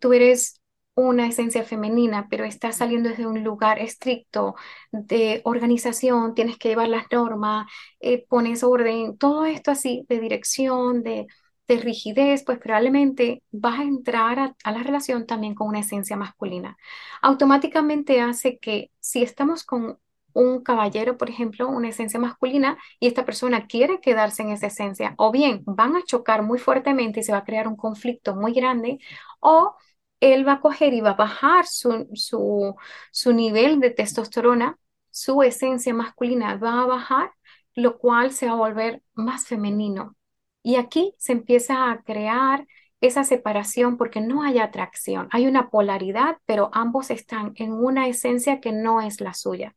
[0.00, 0.60] tú eres
[0.94, 4.54] una esencia femenina, pero estás saliendo desde un lugar estricto
[4.92, 7.66] de organización, tienes que llevar las normas,
[8.00, 11.26] eh, pones orden, todo esto así de dirección, de
[11.70, 16.76] de rigidez, pues probablemente vas a entrar a, la relación también con una esencia masculina.
[17.22, 19.98] Automáticamente hace que si estamos con
[20.32, 25.14] un caballero, por ejemplo, una esencia masculina, y esta persona quiere quedarse en esa esencia,
[25.18, 28.52] o bien van a chocar muy fuertemente y se va a crear un conflicto muy
[28.52, 28.98] grande,
[29.40, 29.74] o
[30.20, 32.74] él va a coger y va a bajar su, su,
[33.12, 34.78] su nivel de testosterona,
[35.10, 37.32] su esencia masculina va a bajar,
[37.74, 40.16] lo cual se va a volver más femenino.
[40.62, 42.66] Y aquí se empieza a crear
[43.00, 48.60] esa separación porque no hay atracción, hay una polaridad, pero ambos están en una esencia
[48.60, 49.74] que no es la suya.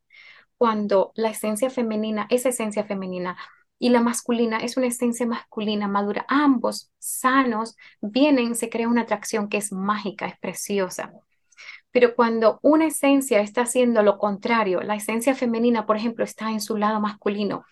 [0.57, 3.37] Cuando la esencia femenina es esencia femenina
[3.79, 9.49] y la masculina es una esencia masculina madura, ambos sanos, vienen, se crea una atracción
[9.49, 11.13] que es mágica, es preciosa.
[11.91, 16.61] Pero cuando una esencia está haciendo lo contrario, la esencia femenina, por ejemplo, está en
[16.61, 17.65] su lado masculino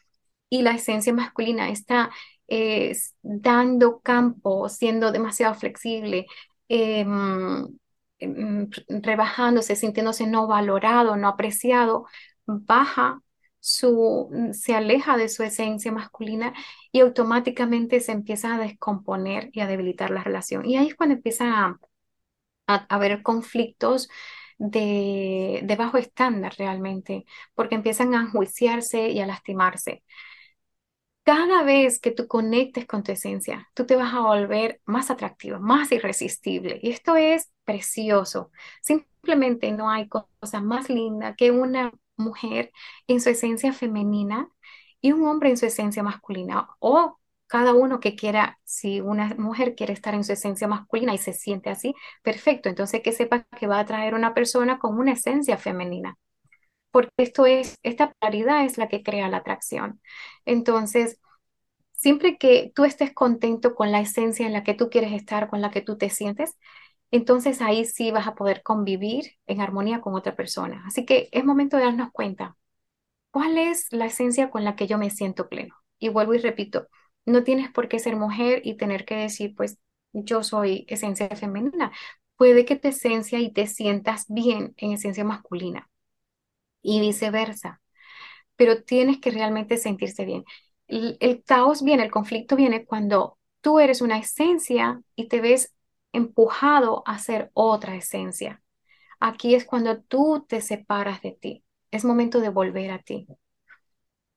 [0.49, 2.11] y la esencia masculina está
[3.21, 6.25] dando campo, siendo demasiado flexible,
[6.67, 7.67] em,
[8.19, 12.05] em, rebajándose, sintiéndose no valorado, no apreciado,
[12.45, 13.21] baja
[13.59, 16.53] su, se aleja de su esencia masculina
[16.91, 20.65] y automáticamente se empieza a descomponer y a debilitar la relación.
[20.65, 21.79] Y ahí es cuando empiezan a,
[22.67, 24.09] a, haber conflictos
[24.57, 30.03] de, de, bajo estándar realmente, porque empiezan a enjuiciarse y a lastimarse
[31.23, 35.59] cada vez que tú conectes con tu esencia, tú te vas a volver más atractivo,
[35.59, 36.79] más irresistible.
[36.81, 38.51] Y esto es precioso.
[38.81, 42.71] Simplemente no hay cosa más linda que una mujer
[43.07, 44.49] en su esencia femenina
[45.01, 46.69] y un hombre en su esencia masculina.
[46.79, 51.17] O cada uno que quiera, si una mujer quiere estar en su esencia masculina y
[51.17, 52.69] se siente así, perfecto.
[52.69, 56.17] Entonces que sepa que va a traer una persona con una esencia femenina
[56.91, 60.01] porque esto es, esta polaridad es la que crea la atracción.
[60.45, 61.19] Entonces,
[61.93, 65.61] siempre que tú estés contento con la esencia en la que tú quieres estar, con
[65.61, 66.57] la que tú te sientes,
[67.11, 70.83] entonces ahí sí vas a poder convivir en armonía con otra persona.
[70.87, 72.57] Así que es momento de darnos cuenta,
[73.31, 75.75] ¿cuál es la esencia con la que yo me siento pleno?
[75.99, 76.87] Y vuelvo y repito,
[77.25, 79.79] no tienes por qué ser mujer y tener que decir, pues
[80.13, 81.91] yo soy esencia femenina.
[82.37, 85.90] Puede que tu esencia y te sientas bien en esencia masculina
[86.81, 87.81] y viceversa.
[88.55, 90.45] Pero tienes que realmente sentirse bien.
[90.87, 95.73] El, caos viene, el conflicto viene cuando tú eres una esencia y te ves
[96.11, 98.61] empujado a ser otra esencia.
[99.19, 101.63] Aquí es cuando tú te separas de ti.
[101.91, 103.27] Es momento de volver a ti.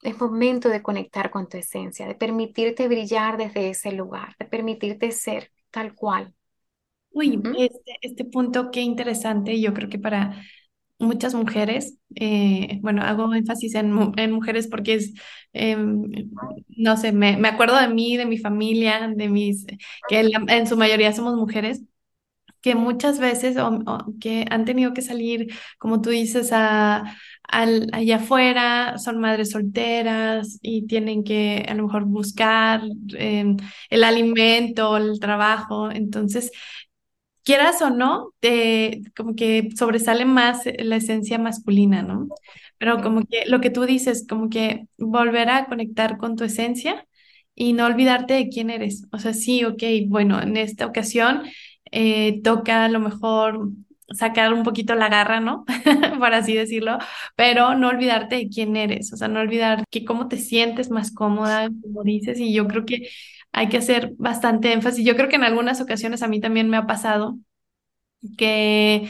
[0.03, 5.11] Es momento de conectar con tu esencia, de permitirte brillar desde ese lugar, de permitirte
[5.13, 6.35] ser tal cual.
[7.11, 9.61] Uy, este, este punto qué interesante.
[9.61, 10.43] Yo creo que para
[10.99, 13.93] muchas mujeres, eh, bueno, hago énfasis en,
[14.33, 15.15] mujeres porque es,
[15.53, 16.31] em,
[16.69, 19.67] no sé, me, acuerdo de mí, de mi familia, de mis,
[20.09, 21.83] que en, su mayoría somos mujeres,
[22.61, 23.57] que muchas veces
[24.21, 27.05] que han tenido que salir, como tú dices, a,
[27.43, 32.83] allá afuera, son madres solteras y tienen que a lo mejor buscar
[33.19, 33.57] em,
[33.91, 35.91] el alimento, el trabajo.
[35.91, 36.51] Entonces,
[37.45, 42.29] quieras o no, te, como que sobresale más la esencia masculina, ¿no?
[42.79, 47.07] Pero como que lo que tú dices, como que volver a conectar con tu esencia
[47.55, 49.07] y no olvidarte de quién eres.
[49.13, 51.43] O sea, sí, ok, bueno, en esta ocasión
[51.93, 53.69] eh, toca a lo mejor
[54.11, 55.65] sacar un poquito la garra, ¿no?
[56.19, 56.99] Por así decirlo,
[57.37, 61.13] pero no olvidarte de quién eres, o sea, no olvidar que cómo te sientes más
[61.13, 63.09] cómoda, como dices, y yo creo que
[63.55, 65.07] hay que hacer bastante énfasis.
[65.07, 67.39] Yo creo que en algunas ocasiones a mí también me ha pasado
[68.37, 69.09] que,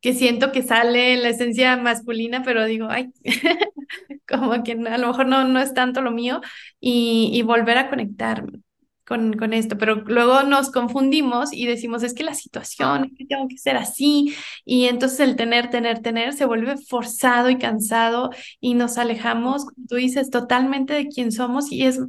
[0.00, 3.12] que siento que sale la esencia masculina, pero digo, ay,
[4.28, 6.40] como que a lo mejor no, no es tanto lo mío,
[6.80, 8.60] y, y volver a conectarme
[9.06, 13.26] con, con, esto, pero luego nos confundimos y decimos, es que la situación, es que
[13.26, 18.30] tengo que ser así, y entonces el tener, tener, tener se vuelve forzado y cansado
[18.60, 22.00] y nos alejamos, como tú dices, totalmente de quién somos y es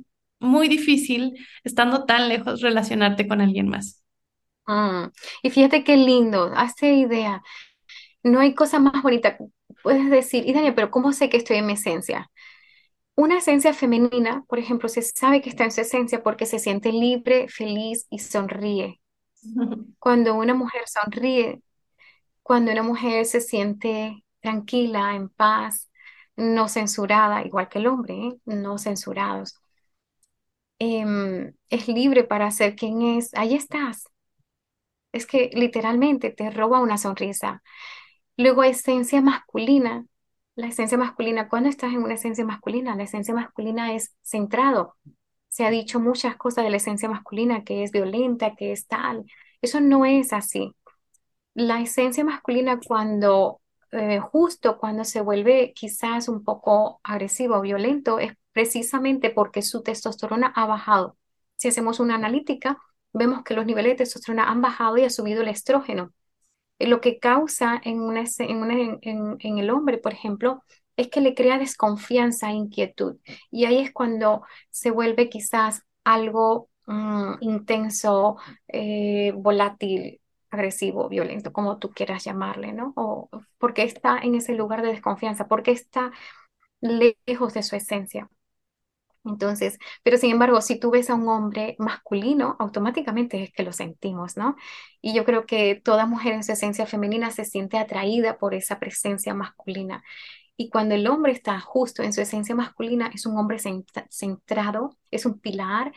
[0.45, 4.03] muy difícil, estando tan lejos, relacionarte con alguien más.
[4.67, 5.09] Mm,
[5.43, 7.43] Y fíjate qué lindo, hace idea.
[8.23, 9.37] No hay cosa más bonita.
[9.83, 12.31] Puedes decir, y Daniel, pero ¿cómo sé que estoy en mi esencia?
[13.15, 16.91] Una esencia femenina, por ejemplo, se sabe que está en su esencia porque se siente
[16.91, 19.01] libre, feliz y sonríe.
[19.99, 21.61] Cuando una mujer sonríe,
[22.43, 25.91] cuando una mujer se siente tranquila, en paz,
[26.35, 28.39] no censurada, igual que el hombre, ¿eh?
[28.45, 29.59] no censurados,
[30.79, 34.05] em, es libre para ser quien es, ahí estás.
[35.11, 37.63] Es que literalmente te roba una sonrisa.
[38.37, 40.05] Luego, esencia masculina.
[40.55, 44.95] La esencia masculina, cuando estás en una esencia masculina, la esencia masculina es centrado.
[45.49, 49.25] Se ha dicho muchas cosas de la esencia masculina, que es violenta, que es tal.
[49.61, 50.73] Eso no es así.
[51.55, 53.61] La esencia masculina cuando,
[53.95, 59.83] eh, justo cuando se vuelve quizás un poco agresivo o violento, es precisamente porque su
[59.83, 61.17] testosterona ha bajado.
[61.55, 62.77] Si hacemos una analítica,
[63.13, 66.13] vemos que los niveles de testosterona han bajado y ha subido el estrógeno.
[66.79, 70.63] Eh, lo que causa en, una, en, en, el hombre, por ejemplo,
[70.97, 73.17] es que le crea desconfianza e inquietud.
[73.51, 80.21] Y ahí es cuando se vuelve quizás algo mm, intenso, eh, volátil,
[80.55, 82.93] agresivo, violento, como tú quieras llamarle, ¿no?
[82.97, 86.11] O porque está en ese lugar de desconfianza, porque está
[86.81, 88.29] lejos de su esencia.
[89.25, 93.73] Entonces, pero sin embargo, si tú ves a un hombre masculino, automáticamente es que lo
[93.73, 94.55] sentimos, ¿no?
[95.01, 98.79] Y yo creo que toda mujer en su esencia femenina se siente atraída por esa
[98.79, 100.03] presencia masculina.
[100.57, 103.59] Y cuando el hombre está justo en su esencia masculina, es un hombre
[104.09, 105.93] centrado, es un pilar,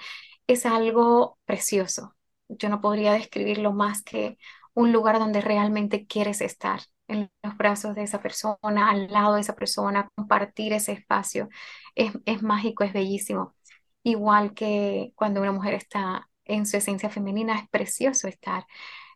[0.47, 2.15] es algo precioso.
[2.49, 4.39] Yo no podría describirlo más que
[4.75, 9.41] un lugar donde realmente quieres estar, en los brazos de esa persona, al lado de
[9.41, 11.49] esa persona, compartir ese espacio
[11.95, 13.57] es, mágico, es bellísimo.
[14.03, 18.67] Igual que cuando una mujer está en su esencia femenina, es precioso estar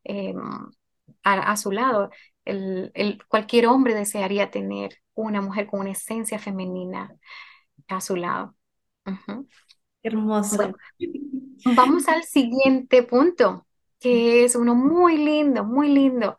[0.05, 0.41] em,
[1.23, 2.11] a, su lado.
[2.45, 7.15] El, cualquier hombre desearía tener una mujer con una esencia femenina
[7.89, 8.57] a su lado.
[10.03, 10.75] Hermoso.
[11.65, 13.67] vamos al siguiente punto,
[14.01, 16.37] que es uno muy lindo, muy lindo.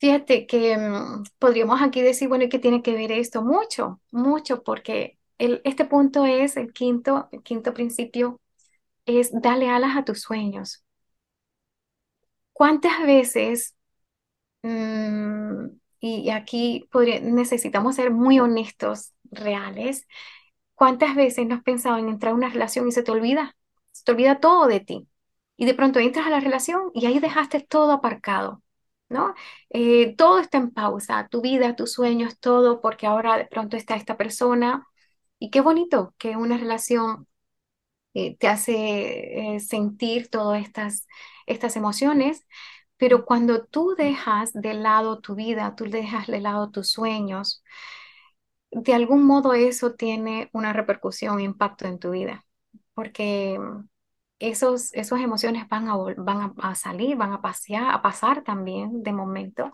[0.00, 3.42] Fíjate que mm, podríamos aquí decir, bueno, ¿y qué tiene que ver esto?
[3.42, 8.40] Mucho, mucho, porque este punto es el quinto, el quinto principio,
[9.06, 10.84] es darle alas a tus sueños.
[12.52, 13.76] ¿Cuántas veces,
[14.62, 15.66] mm,
[16.00, 16.88] y aquí
[17.22, 20.06] necesitamos ser muy honestos, reales,
[20.74, 23.56] cuántas veces no has pensado en entrar a una relación y se te olvida,
[23.92, 25.08] se te olvida todo de ti?
[25.56, 28.62] Y de pronto entras a la relación y ahí dejaste todo aparcado.
[29.08, 29.34] ¿no?
[29.70, 33.94] Eh, todo está en pausa, tu vida, tus sueños, todo, porque ahora de pronto está
[33.96, 34.86] esta persona
[35.38, 37.28] y qué bonito que una relación
[38.14, 41.06] eh, te hace eh, sentir todas estas,
[41.46, 42.46] estas emociones,
[42.96, 47.62] pero cuando tú dejas de lado tu vida, tú dejas de lado tus sueños,
[48.72, 52.44] de algún modo eso tiene una repercusión, impacto en tu vida,
[52.94, 53.58] porque
[54.38, 59.12] esos, esas emociones van a, van a, salir, van a pasear, a pasar también de
[59.12, 59.70] momento,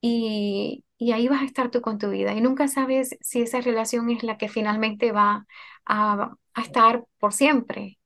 [0.00, 4.10] y, ahí vas a estar tú con tu vida y nunca sabes si esa relación
[4.10, 5.46] es la que finalmente va
[5.86, 7.98] a, estar por siempre.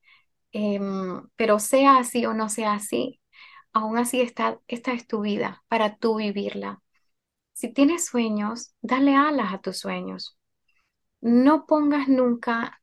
[0.51, 3.21] Em, pero sea así o no sea así,
[3.73, 6.81] aún así está, esta es tu vida para tú vivirla.
[7.59, 10.37] Si tienes sueños, dale alas a tus sueños.
[11.21, 12.81] No pongas nunca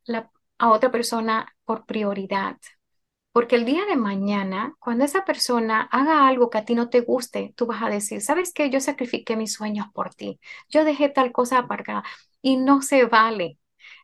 [0.59, 2.59] a otra persona por prioridad,
[3.33, 7.01] Porque el día de mañana, cuando esa persona haga algo que a ti no te
[7.03, 8.71] guste, tú vas a decir, ¿sabes qué?
[8.71, 10.41] Yo sacrifiqué mis sueños por ti.
[10.71, 12.05] Yo dejé tal cosa aparcada
[12.43, 13.59] y no se vale.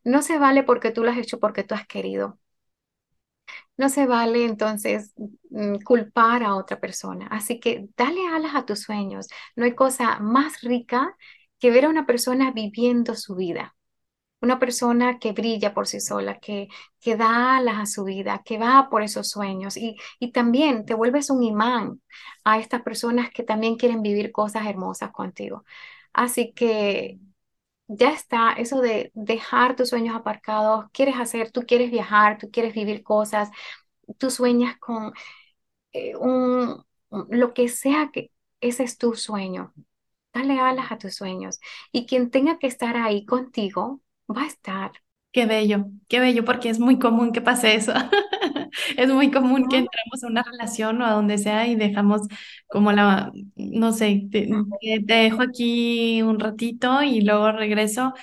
[0.05, 2.39] No se vale porque tú lo has hecho porque tú has querido.
[3.76, 5.12] No se vale entonces
[5.51, 7.26] mm, culpar a otra persona.
[7.30, 9.28] Así que dale alas a tus sueños.
[9.57, 11.16] No hay cosa más rica
[11.59, 13.74] que ver a una persona viviendo su vida
[14.40, 16.68] una persona que brilla por sí sola, que,
[17.01, 20.95] que da alas a su vida, que va por esos sueños y, y también te
[20.95, 22.03] vuelves un imán
[22.45, 25.64] a estas personas que también quieren vivir cosas hermosas contigo.
[26.12, 27.18] Así que
[27.95, 32.74] ya está, eso de dejar tus sueños aparcados, quieres hacer, tú quieres viajar, tú quieres
[32.74, 33.51] vivir cosas,
[34.18, 35.12] tú sueñas con
[35.93, 38.30] eh, un, lo que sea que
[38.61, 39.72] ese es tu sueño.
[40.32, 41.61] Dale alas a tus sueños.
[41.93, 44.93] Y quien tenga que estar ahí contigo, va a estar.
[45.32, 47.93] Qué bello, qué bello, porque es muy común que pase eso.
[48.97, 52.22] Es muy común que entremos a una relación o a donde sea y dejamos
[52.68, 54.49] como la, no sé, te,
[55.03, 58.14] dejo aquí un ratito y luego regreso.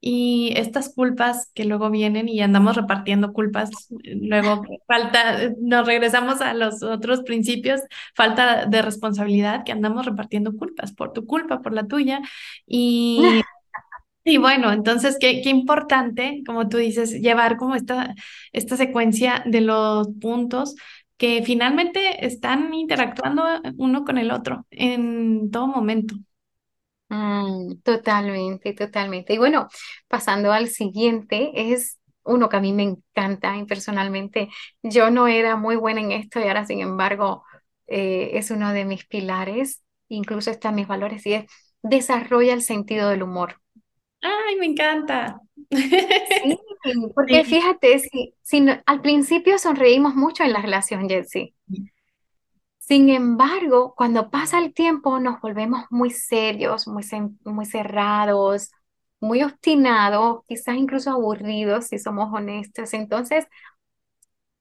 [0.00, 3.70] Y estas culpas que luego vienen y andamos repartiendo culpas,
[4.04, 7.80] luego falta, nos regresamos a los otros principios,
[8.14, 12.20] falta de responsabilidad que andamos repartiendo culpas por tu culpa, por la tuya.
[12.66, 13.20] Y
[14.28, 18.14] Y bueno, entonces, qué, qué importante, como tú dices, llevar como esta,
[18.52, 20.74] esta secuencia de los puntos
[21.16, 23.42] que finalmente están interactuando
[23.76, 26.14] uno con el otro en todo momento.
[27.08, 29.32] Mm, totalmente, totalmente.
[29.34, 29.68] Y bueno,
[30.08, 34.50] pasando al siguiente, es uno que a mí me encanta y personalmente
[34.82, 37.44] yo no era muy buena en esto y ahora sin embargo
[37.86, 41.46] eh, es uno de mis pilares, incluso está en mis valores y es
[41.82, 43.60] desarrolla el sentido del humor.
[44.20, 45.40] Ay, me encanta.
[45.70, 46.58] Sí,
[47.14, 51.54] porque fíjate, si, si al principio sonreímos mucho en la relación, Jessie.
[52.78, 57.04] Sin embargo, cuando pasa el tiempo nos volvemos muy serios, muy,
[57.44, 58.70] muy cerrados,
[59.20, 62.94] muy obstinados, quizás incluso aburridos, si somos honestos.
[62.94, 63.46] Entonces,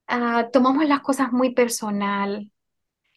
[0.07, 2.51] ah, tomamos las cosas muy personal.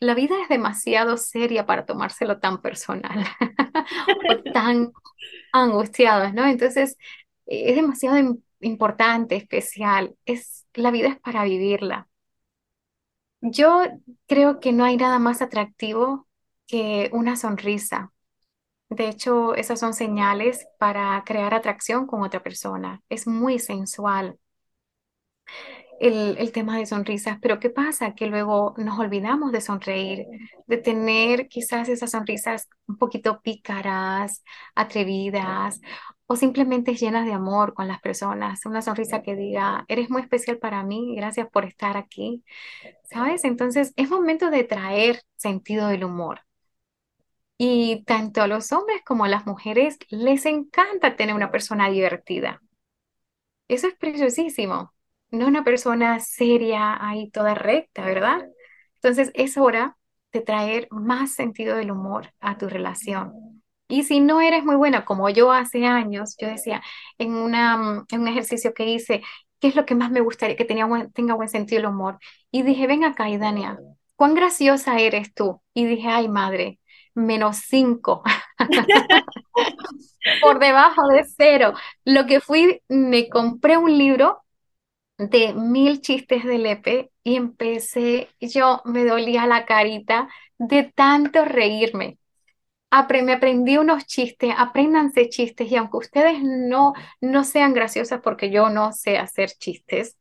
[0.01, 3.26] La vida es demasiado seria para tomárselo tan personal
[4.30, 4.92] o tan
[5.53, 6.46] angustiados, ¿no?
[6.46, 6.96] Entonces,
[7.46, 10.16] es demasiado importante, especial.
[10.24, 12.09] Es, la vida es para vivirla.
[13.42, 13.82] Yo
[14.26, 16.28] creo que no hay nada más atractivo
[16.66, 18.12] que una sonrisa.
[18.90, 23.03] De hecho, esas son señales para crear atracción con otra persona.
[23.09, 24.38] Es muy sensual
[26.01, 28.14] el, tema de sonrisas, pero ¿qué pasa?
[28.14, 30.26] Que luego nos olvidamos de sonreír,
[30.66, 34.42] de tener quizás esas sonrisas un poquito pícaras,
[34.74, 35.80] atrevidas
[36.26, 38.64] o simplemente llenas de amor con las personas.
[38.66, 42.44] Una sonrisa que diga, eres muy especial para mí, gracias por estar aquí.
[43.05, 43.44] ¿Sabes?
[43.44, 46.40] Entonces es momento de traer sentido del humor.
[47.59, 52.62] Y tanto a los hombres como a las mujeres les encanta tener una persona divertida.
[53.68, 54.92] Eso es preciosísimo
[55.31, 58.41] no una persona seria ahí toda recta, ¿verdad?
[58.97, 59.97] Entonces es hora
[60.33, 63.62] de traer más sentido del humor a tu relación.
[63.89, 66.83] Y si no eres muy buena, como yo hace años, yo decía
[67.18, 69.22] en, una, en un ejercicio que hice,
[69.59, 72.18] ¿qué es lo que más me gustaría que tenía tenga buen sentido del humor?
[72.53, 73.78] Y dije, ven acá, Idania,
[74.14, 75.61] ¿cuán graciosa eres tú?
[75.74, 76.78] Y dije, ay, madre,
[77.14, 78.22] menos cinco.
[80.43, 81.74] Por debajo de cero.
[82.05, 84.43] Lo que fui, me compré un libro
[85.21, 92.18] de mil chistes de Lepe y empecé, yo me dolía la carita de tanto reírme.
[93.23, 98.71] me aprendí unos chistes, apréndanse chistes y aunque ustedes no, no sean graciosas porque yo
[98.71, 100.16] no sé hacer chistes,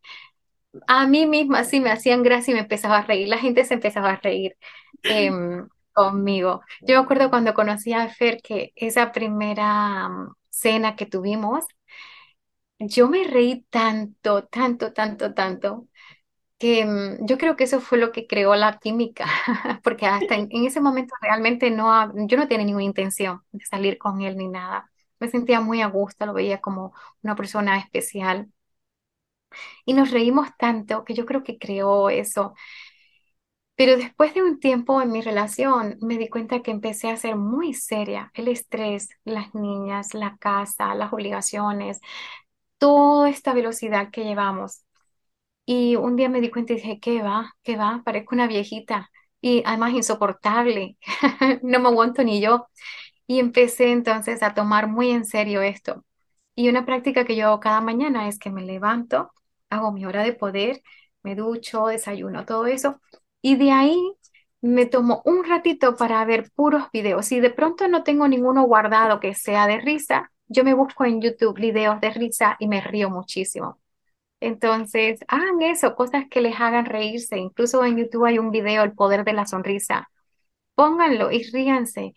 [0.88, 3.76] a mí misma sí me hacían gracia y me empezaba a reír, la gente se
[3.76, 4.58] empezaba a reír
[5.04, 6.62] em, conmigo.
[6.82, 11.66] Yo me acuerdo cuando conocí a Fer que esa primera mm, cena que tuvimos,
[12.80, 15.88] yo me reí tanto, tanto, tanto, tanto,
[16.59, 19.25] que mm, yo creo que eso fue lo que creó la química,
[19.84, 24.21] porque hasta en, ese momento realmente no, yo no tenía ninguna intención de salir con
[24.21, 24.91] él ni nada.
[25.19, 28.49] Me sentía muy a gusto, lo veía como una persona especial.
[29.86, 32.53] Y nos reímos tanto que yo creo que creó eso.
[33.75, 37.38] Pero después de un tiempo en mi relación, me di cuenta que empecé a ser
[37.38, 38.30] muy seria.
[38.34, 42.01] El estrés, las niñas, la casa, las obligaciones,
[42.80, 44.86] toda esta velocidad que llevamos.
[45.65, 47.55] Y un día me di cuenta y dije, ¿qué va?
[47.63, 48.01] ¿Qué va?
[48.05, 49.11] Parezco una viejita
[49.41, 50.97] y además insoportable.
[51.63, 52.67] no me aguanto ni yo.
[53.27, 56.05] Y empecé entonces a tomar muy en serio esto.
[56.55, 59.32] Y una práctica que yo hago cada mañana es que me levanto,
[59.69, 60.82] hago mi hora de poder,
[61.23, 63.01] me ducho, desayuno, todo eso.
[63.41, 63.97] Y de ahí
[64.61, 67.25] me tomo un ratito para ver puros videos.
[67.27, 71.22] Si de pronto no tengo ninguno guardado que sea de risa, yo me busco en
[71.22, 73.80] YouTube videos de risa y me río muchísimo.
[74.41, 77.38] Entonces, hagan eso, cosas que les hagan reírse.
[77.38, 80.10] Incluso en YouTube hay un video, El poder de la sonrisa.
[80.76, 82.14] Pónganlo y ríanse,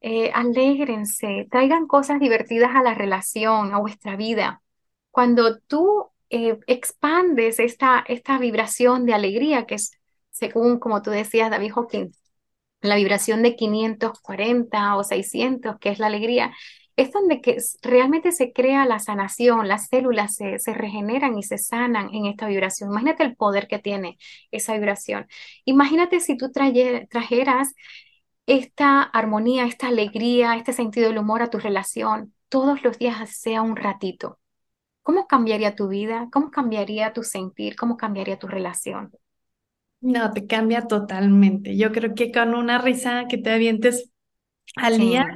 [0.00, 4.62] eh, alégrense, traigan cosas divertidas a la relación, a vuestra vida.
[5.10, 9.92] Cuando tú eh, expandes esta, esta vibración de alegría, que es,
[10.30, 12.22] según como tú decías, David Hawkins,
[12.80, 16.54] la vibración de 540 o 600, que es la alegría,
[16.98, 21.56] es donde que realmente se crea la sanación, las células se, se, regeneran y se
[21.56, 22.90] sanan en esta vibración.
[22.90, 24.18] Imagínate el poder que tiene
[24.50, 25.28] esa vibración.
[25.64, 27.72] Imagínate si tú trajeras
[28.46, 33.62] esta armonía, esta alegría, este sentido del humor a tu relación todos los días, sea
[33.62, 34.40] un ratito.
[35.04, 36.28] ¿Cómo cambiaría tu vida?
[36.32, 37.76] ¿Cómo cambiaría tu sentir?
[37.76, 39.12] ¿Cómo cambiaría tu relación?
[40.00, 41.76] No, te cambia totalmente.
[41.76, 44.10] Yo creo que con una risa que te avientes
[44.74, 45.28] al día,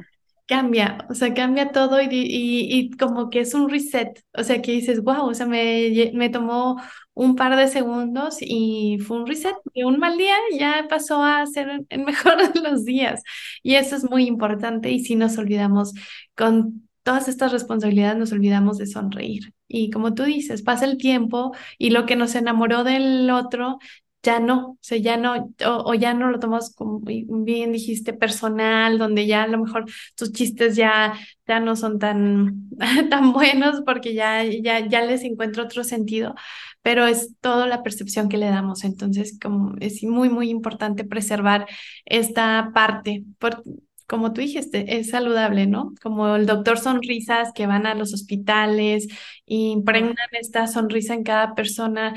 [0.47, 4.73] cambia, o sea, cambia todo y, y, como que es un reset, o sea, que
[4.73, 6.81] dices, wow, o sea, me, me tomó
[7.13, 11.45] un par de segundos y fue un reset, y un mal día ya pasó a
[11.47, 13.21] ser el mejor de los días.
[13.63, 15.93] Y eso es muy importante y si nos olvidamos
[16.35, 19.53] con todas estas responsabilidades, nos olvidamos de sonreír.
[19.67, 23.79] Y como tú dices, pasa el tiempo y lo que nos enamoró del otro
[24.23, 28.97] ya no, o sea, ya no, o, ya no lo tomas como bien dijiste, personal,
[28.97, 31.13] donde ya a lo mejor tus chistes ya,
[31.45, 32.69] ya no son tan,
[33.09, 36.35] tan buenos porque ya, ya, ya les encuentro otro sentido,
[36.81, 38.85] pero es toda la percepción que le damos.
[38.85, 41.67] Entonces, como es muy, muy importante preservar
[42.05, 43.25] esta parte.
[43.39, 43.63] Por,
[44.07, 45.93] como tú dijiste, es saludable, ¿no?
[46.01, 49.07] Como el doctor sonrisas que van a los hospitales
[49.45, 52.13] y impregnan esta sonrisa en cada persona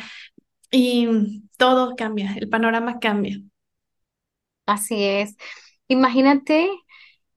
[0.70, 3.38] y todo cambia, el panorama cambia.
[4.66, 5.36] Así es.
[5.88, 6.70] Imagínate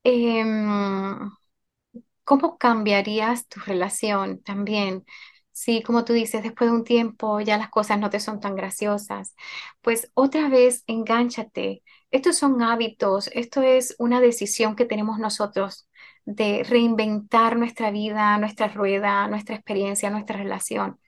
[0.03, 1.31] em,
[2.23, 5.05] cómo cambiarías tu relación también.
[5.51, 8.55] Si, como tú dices, después de un tiempo ya las cosas no te son tan
[8.55, 9.35] graciosas,
[9.81, 11.83] pues otra vez engánchate.
[12.11, 15.87] Estos son hábitos, esto es una decisión que tenemos nosotros
[16.25, 20.99] de reinventar nuestra vida, nuestra rueda, nuestra experiencia, nuestra relación.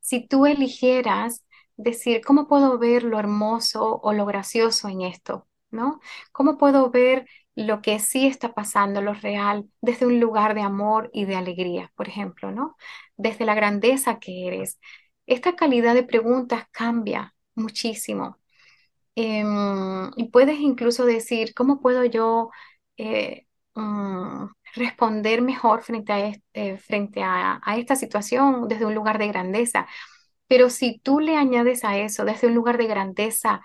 [0.00, 1.44] Si tú eligieras
[1.78, 5.48] decir, ¿cómo puedo ver lo hermoso o lo gracioso en esto?
[5.70, 6.00] ¿No?
[6.32, 11.10] ¿Cómo puedo ver lo que sí está pasando, lo real, desde un lugar de amor
[11.14, 12.76] y de alegría, por ejemplo, ¿no?
[13.16, 14.80] Desde la grandeza que eres.
[15.26, 18.38] Esta calidad de preguntas cambia muchísimo.
[19.16, 22.50] Em, y puedes incluso decir, ¿cómo puedo yo
[22.96, 29.28] eh, mm, responder mejor frente, a, eh, frente a esta situación desde un lugar de
[29.28, 29.86] grandeza?
[30.48, 33.60] Pero si tú le añades a eso desde un lugar de grandeza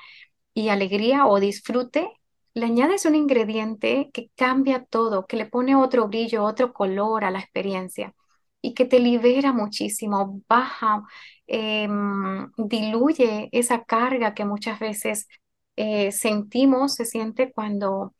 [0.53, 2.09] y alegría o disfrute,
[2.53, 7.31] le añades un ingrediente que cambia todo, que le pone otro brillo, otro color a
[7.31, 8.13] la experiencia
[8.61, 11.03] y que te libera muchísimo, baja,
[11.47, 15.27] em, diluye esa carga que muchas veces
[15.75, 18.13] eh, sentimos, se siente cuando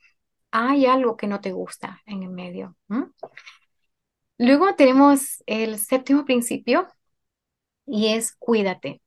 [0.51, 2.75] hay algo que no te gusta en el medio.
[4.37, 6.87] Luego tenemos el séptimo principio,
[7.85, 9.01] y es cuídate.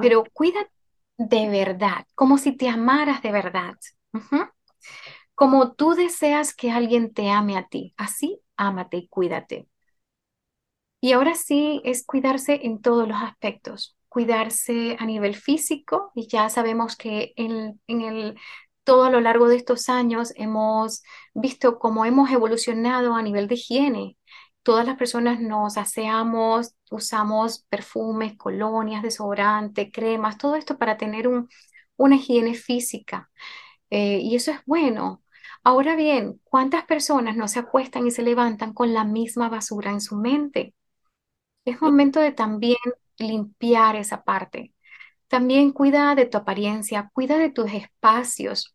[0.00, 0.70] Pero cuídate
[1.18, 3.74] de verdad, como si te amaras de verdad.
[5.34, 9.68] Como tú deseas que alguien te ame a ti, así ámate y cuídate.
[11.00, 16.48] Y ahora sí es cuidarse en todos los aspectos, cuidarse a nivel físico, y ya
[16.48, 18.38] sabemos que en, en el,
[18.84, 21.02] todo a lo largo de estos años hemos
[21.34, 24.16] visto cómo hemos evolucionado a nivel de higiene,
[24.62, 31.48] todas las personas nos aseamos, usamos perfumes, colonias, desodorante, cremas, todo esto para tener un,
[31.96, 33.30] una higiene física.
[33.90, 35.22] Eh, y eso es bueno.
[35.64, 40.00] Ahora bien, ¿cuántas personas no se acuestan y se levantan con la misma basura en
[40.00, 40.74] su mente?
[41.64, 42.76] Es momento de también
[43.18, 44.74] limpiar esa parte.
[45.28, 48.74] También cuida de tu apariencia, cuida de tus espacios.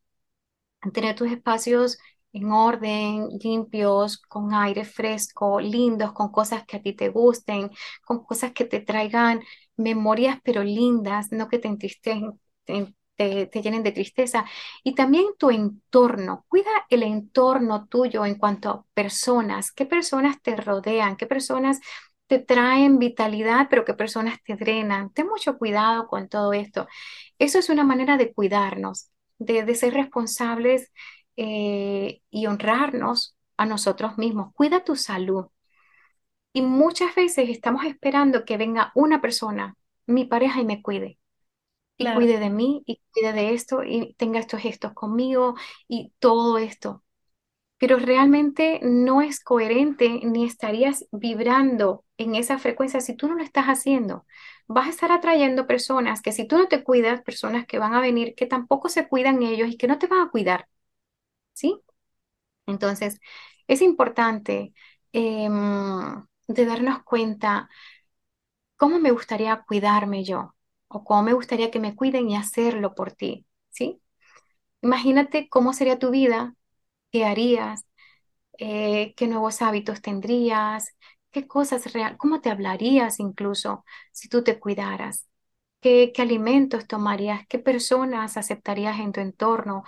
[0.93, 1.97] Tener tus espacios
[2.37, 7.69] en orden, limpios, con aire fresco, lindos, con cosas que a ti te gusten,
[8.05, 9.41] con cosas que te traigan
[9.75, 14.45] memorias pero lindas, no que te entristecen, te, te, llenen de tristeza.
[14.83, 20.55] Y también tu entorno, cuida el entorno tuyo en cuanto a personas, qué personas te
[20.55, 21.79] rodean, qué personas
[22.27, 25.11] te traen vitalidad, pero qué personas te drenan.
[25.13, 26.87] Ten mucho cuidado con todo esto.
[27.39, 29.09] Eso es una manera de cuidarnos,
[29.39, 30.91] de, de ser responsables
[31.37, 34.53] eh, y honrarnos a nosotros mismos.
[34.53, 35.47] Cuida tu salud.
[36.53, 39.75] Y muchas veces estamos esperando que venga una persona
[40.07, 41.19] mi pareja y me cuide.
[41.97, 45.55] Y cuide de mí y cuide de esto y tenga estos gestos conmigo
[45.87, 47.03] y todo esto.
[47.79, 53.43] Pero realmente no es coherente ni estarías vibrando en esa frecuencia si tú no lo
[53.43, 54.25] estás haciendo.
[54.67, 58.01] Vas a estar atrayendo personas que si tú no te cuidas, personas que van a
[58.01, 60.67] venir que tampoco se cuidan ellos y que no te van a cuidar.
[61.57, 61.81] ¿Sí?
[62.67, 63.19] Entonces,
[63.67, 64.73] es importante
[65.13, 67.69] em, de darnos cuenta
[68.75, 70.55] cómo me gustaría cuidarme yo
[70.87, 74.01] o cómo me gustaría que me cuiden y hacerlo por ti, ¿sí?
[74.81, 76.55] Imagínate cómo sería tu vida,
[77.11, 77.85] qué harías,
[78.59, 80.95] eh, qué nuevos hábitos tendrías,
[81.31, 85.27] qué cosas real, cómo te hablarías incluso si tú te cuidaras,
[85.81, 89.83] qué, qué alimentos tomarías, qué personas aceptarías en tu entorno,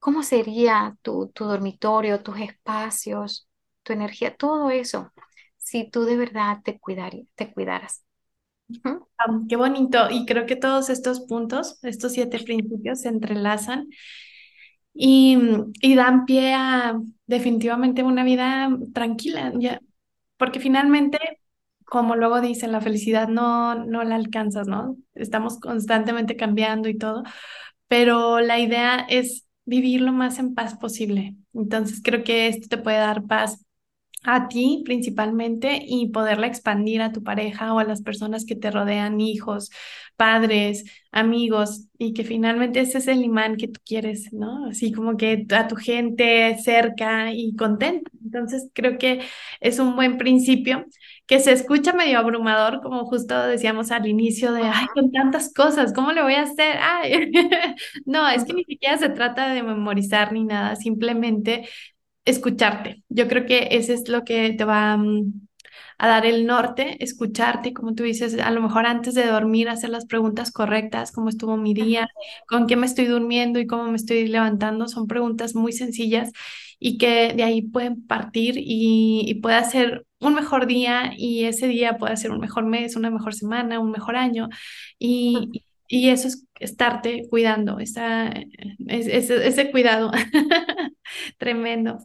[0.00, 3.48] cómo sería tu, tu dormitorio, tus espacios,
[3.84, 5.12] tu energía, todo eso,
[5.58, 8.04] si tú de verdad te, cuidarías, te cuidaras
[9.48, 10.10] qué bonito.
[10.10, 13.88] Y creo que todos estos puntos, estos siete principios se entrelazan
[14.92, 15.38] y,
[15.80, 19.80] y dan pie a definitivamente una vida tranquila, ya,
[20.36, 21.18] porque finalmente,
[21.84, 24.96] como luego dicen, la felicidad no, no la alcanzas, ¿no?
[25.14, 27.22] Estamos constantemente cambiando y todo,
[27.88, 31.36] pero la idea es vivir lo más en paz posible.
[31.54, 33.64] Entonces creo que esto te puede dar paz
[34.24, 38.70] a ti principalmente y poderla expandir a tu pareja o a las personas que te
[38.70, 39.70] rodean, hijos,
[40.16, 44.66] padres, amigos, y que finalmente ese es el imán que tú quieres, ¿no?
[44.66, 48.10] Así como que a tu gente cerca y contenta.
[48.24, 49.22] Entonces creo que
[49.60, 50.86] es un buen principio
[51.30, 55.92] que se escucha medio abrumador, como justo decíamos al inicio de, ay, con tantas cosas,
[55.92, 56.76] ¿cómo le voy a hacer?
[56.82, 57.30] Ay,
[58.04, 61.68] no, es que ni siquiera se trata de memorizar ni nada, simplemente
[62.24, 63.04] escucharte.
[63.08, 65.46] Yo creo que ese es lo que te va mm,
[65.98, 69.90] a dar el norte, escucharte, como tú dices, a lo mejor antes de dormir, hacer
[69.90, 72.08] las preguntas correctas, cómo estuvo mi día,
[72.48, 76.32] con qué me estoy durmiendo y cómo me estoy levantando, son preguntas muy sencillas
[76.80, 81.66] y que de ahí pueden partir y, y puede ser un mejor día y ese
[81.66, 84.48] día puede ser un mejor mes, una mejor semana, un mejor año
[84.98, 88.32] y, y eso es estarte cuidando, esa,
[88.86, 90.12] ese, ese cuidado
[91.38, 91.98] tremendo.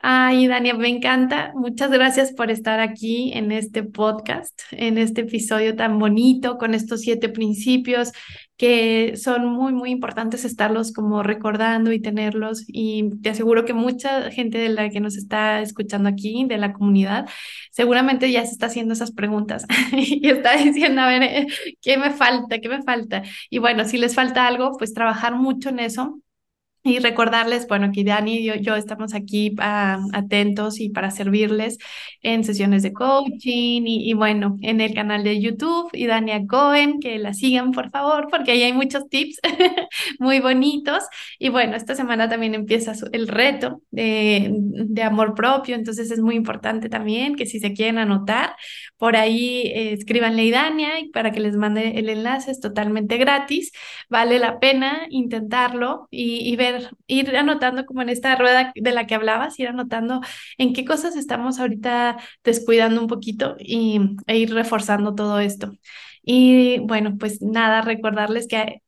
[0.00, 1.52] Ay, Dania, me encanta.
[1.56, 7.00] Muchas gracias por estar aquí en este podcast, en este episodio tan bonito, con estos
[7.00, 8.12] siete principios
[8.58, 12.64] que son muy, muy importantes estarlos como recordando y tenerlos.
[12.68, 16.72] Y te aseguro que mucha gente de la que nos está escuchando aquí, de la
[16.72, 17.28] comunidad,
[17.70, 21.46] seguramente ya se está haciendo esas preguntas y está diciendo, a ver, eh,
[21.80, 22.58] ¿qué me falta?
[22.58, 23.22] ¿Qué me falta?
[23.48, 26.20] Y bueno, si les falta algo, pues trabajar mucho en eso
[26.82, 31.78] y recordarles, bueno, que Dani y yo, estamos aquí ah, atentos y para servirles
[32.22, 37.00] en sesiones de coaching y, y, bueno, en el canal de YouTube y Dania Cohen,
[37.00, 39.40] que la sigan por favor, porque ahí hay muchos tips
[40.18, 41.04] muy bonitos.
[41.38, 46.34] Y bueno, esta semana también empieza el reto de, de, amor propio, entonces es muy
[46.34, 48.54] importante también que si se quieren anotar,
[48.98, 53.16] por ahí eh, escríbanle a Dania y para que les mande el enlace, es totalmente
[53.16, 53.72] gratis,
[54.10, 59.06] vale la pena intentarlo y, y ver ir anotando como en esta rueda de la
[59.06, 60.20] que hablabas, ir anotando
[60.58, 65.72] en qué cosas estamos ahorita descuidando un poquito y, e ir reforzando todo esto.
[66.22, 68.82] Y bueno, pues nada, recordarles que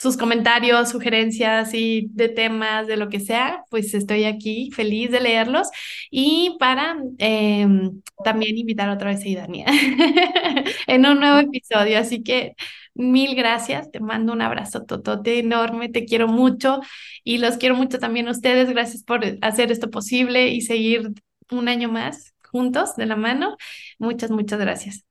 [0.00, 5.20] sus comentarios, sugerencias y de temas, de lo que sea, pues estoy aquí feliz de
[5.20, 5.68] leerlos
[6.10, 9.66] y para em, también invitar otra vez a Idania
[10.86, 11.98] en un nuevo episodio.
[11.98, 12.54] Así que
[12.94, 16.80] Mil gracias, te mando un abrazo totote enorme, te quiero mucho
[17.24, 18.68] y los quiero mucho también a ustedes.
[18.68, 21.12] Gracias por hacer esto posible y seguir
[21.50, 23.56] un año más juntos de la mano.
[23.98, 25.04] Muchas, muchas gracias.